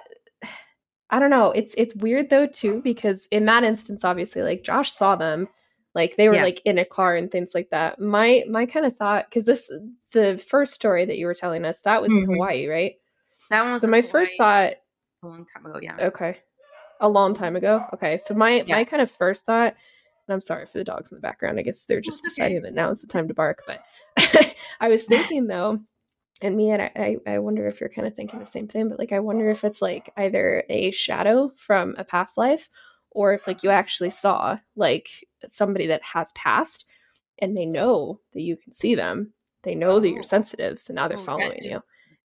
[1.12, 1.51] I don't know.
[1.51, 5.47] It's it's weird though too because in that instance, obviously, like Josh saw them,
[5.93, 6.43] like they were yeah.
[6.43, 7.99] like in a car and things like that.
[7.99, 9.72] My my kind of thought because this
[10.12, 12.32] the first story that you were telling us that was mm-hmm.
[12.32, 12.93] in Hawaii, right?
[13.49, 14.74] That one was so my first thought
[15.24, 15.97] a long time ago, yeah.
[15.99, 16.38] Okay.
[17.01, 17.84] A long time ago.
[17.93, 18.18] Okay.
[18.18, 18.76] So my yeah.
[18.76, 19.76] my kind of first thought
[20.28, 21.59] and I'm sorry for the dogs in the background.
[21.59, 23.64] I guess they're just deciding that now is the time to bark.
[23.68, 23.82] But
[24.80, 25.80] I was thinking though,
[26.42, 29.00] and me and I, I wonder if you're kind of thinking the same thing, but
[29.00, 32.70] like I wonder if it's like either a shadow from a past life
[33.12, 35.10] or if like you actually saw like
[35.48, 36.86] somebody that has passed
[37.39, 39.34] and they know that you can see them.
[39.64, 40.24] They know that you're oh.
[40.24, 41.80] sensitive, so now they're oh, following just, you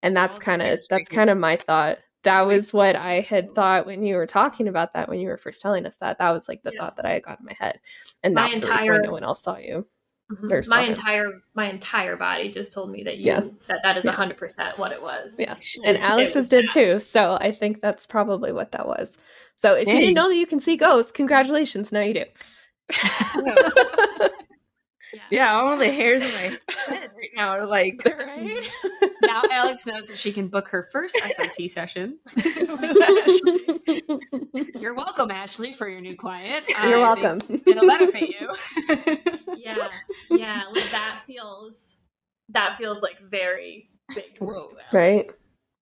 [0.05, 3.85] and that's kind of that's kind of my thought that was what i had thought
[3.85, 6.47] when you were talking about that when you were first telling us that that was
[6.47, 6.79] like the yeah.
[6.79, 7.79] thought that i had got in my head
[8.23, 9.85] and my that's entire, why no one else saw you
[10.31, 10.69] mm-hmm.
[10.69, 13.41] my entire my entire body just told me that you yeah.
[13.67, 15.35] that that is a 100% what it was.
[15.37, 15.55] Yeah.
[15.83, 19.17] And alex's did too so i think that's probably what that was.
[19.55, 19.95] So if Dang.
[19.95, 22.25] you didn't know that you can see ghosts congratulations now you do
[25.15, 25.21] Yeah.
[25.31, 26.41] yeah, all the hairs in my
[26.93, 28.01] head right now are like.
[28.05, 28.69] Right?
[29.21, 32.19] now Alex knows that she can book her first SRT session.
[34.79, 36.65] You're welcome, Ashley, for your new client.
[36.83, 37.39] You're I welcome.
[37.65, 38.53] It'll benefit you.
[39.57, 39.87] yeah,
[40.31, 41.95] yeah, like that feels
[42.49, 44.37] that feels like very big.
[44.41, 44.73] role.
[44.91, 45.25] Right.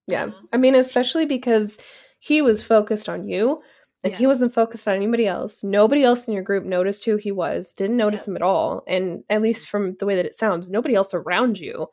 [0.08, 0.28] Yeah.
[0.28, 0.46] Mm-hmm.
[0.54, 1.80] I mean, especially because
[2.20, 3.62] he was focused on you
[4.04, 4.18] and yeah.
[4.18, 5.64] he wasn't focused on anybody else.
[5.64, 8.32] Nobody else in your group noticed who he was, didn't notice yeah.
[8.32, 8.84] him at all.
[8.88, 11.88] And at least from the way that it sounds, nobody else around you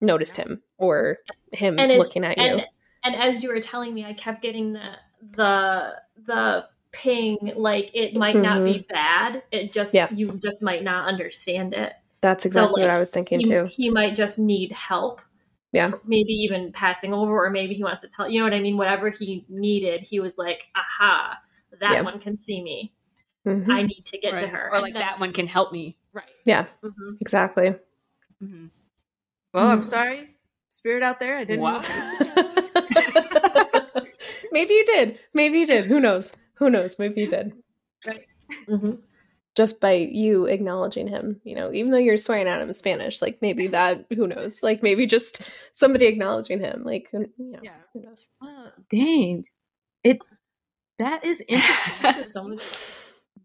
[0.00, 1.18] noticed him or
[1.52, 2.66] him and looking at and, you.
[3.04, 4.92] And as you were telling me, I kept getting the
[5.36, 5.94] the
[6.26, 8.42] the ping like it might mm-hmm.
[8.42, 8.92] not be mm-hmm.
[8.92, 9.42] bad.
[9.52, 10.08] It just yeah.
[10.12, 11.92] you just might not understand it.
[12.22, 13.66] That's exactly so, like, what I was thinking he, too.
[13.66, 15.20] He might just need help.
[15.76, 15.90] Yeah.
[16.06, 18.78] Maybe even passing over, or maybe he wants to tell, you know what I mean?
[18.78, 21.36] Whatever he needed, he was like, aha,
[21.80, 22.00] that yeah.
[22.00, 22.94] one can see me.
[23.46, 23.70] Mm-hmm.
[23.70, 24.40] I need to get right.
[24.40, 24.70] to her.
[24.72, 25.98] Or like that one can help me.
[26.14, 26.24] Right.
[26.46, 26.64] Yeah.
[26.82, 27.16] Mm-hmm.
[27.20, 27.74] Exactly.
[28.42, 28.68] Mm-hmm.
[29.52, 29.86] Well, I'm mm-hmm.
[29.86, 30.30] sorry.
[30.70, 31.36] Spirit out there.
[31.36, 31.82] I didn't wow.
[34.52, 35.18] Maybe you did.
[35.34, 35.84] Maybe you did.
[35.84, 36.32] Who knows?
[36.54, 36.98] Who knows?
[36.98, 37.52] Maybe you did.
[38.06, 38.24] Right.
[39.56, 43.22] Just by you acknowledging him, you know, even though you're swearing at him in Spanish,
[43.22, 44.62] like maybe that, who knows?
[44.62, 45.40] Like maybe just
[45.72, 48.28] somebody acknowledging him, like, you know, yeah, who knows?
[48.42, 49.44] Uh, dang,
[50.04, 50.18] it
[50.98, 52.60] that is interesting.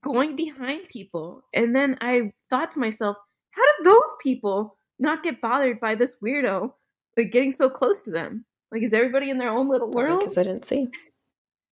[0.02, 3.18] Going behind people, and then I thought to myself,
[3.52, 6.74] how did those people not get bothered by this weirdo,
[7.18, 8.46] like getting so close to them?
[8.72, 10.22] Like, is everybody in their own little world?
[10.22, 10.88] Because I didn't see.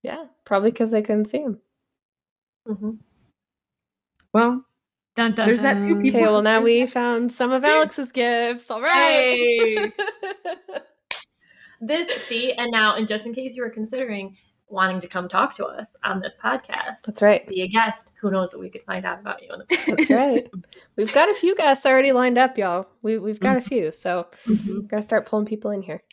[0.04, 1.60] Yeah, probably because I couldn't see him.
[2.68, 2.92] Mm-hmm.
[4.34, 4.66] Well,
[5.16, 5.80] dun, dun, there's dun.
[5.80, 6.20] that two people.
[6.20, 8.70] Okay, well now we found some of Alex's gifts.
[8.70, 8.92] All right.
[8.96, 9.92] Hey.
[11.82, 14.36] this see, and now, and just in case you were considering
[14.68, 17.48] wanting to come talk to us on this podcast, that's right.
[17.48, 18.12] Be a guest.
[18.22, 19.54] Who knows what we could find out about you?
[19.54, 20.50] In the that's right.
[20.96, 22.88] We've got a few guests already lined up, y'all.
[23.02, 23.66] We we've got mm-hmm.
[23.66, 24.88] a few, so mm-hmm.
[24.88, 26.04] gotta start pulling people in here.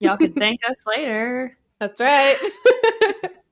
[0.00, 1.56] Y'all can thank us later.
[1.80, 2.36] That's right.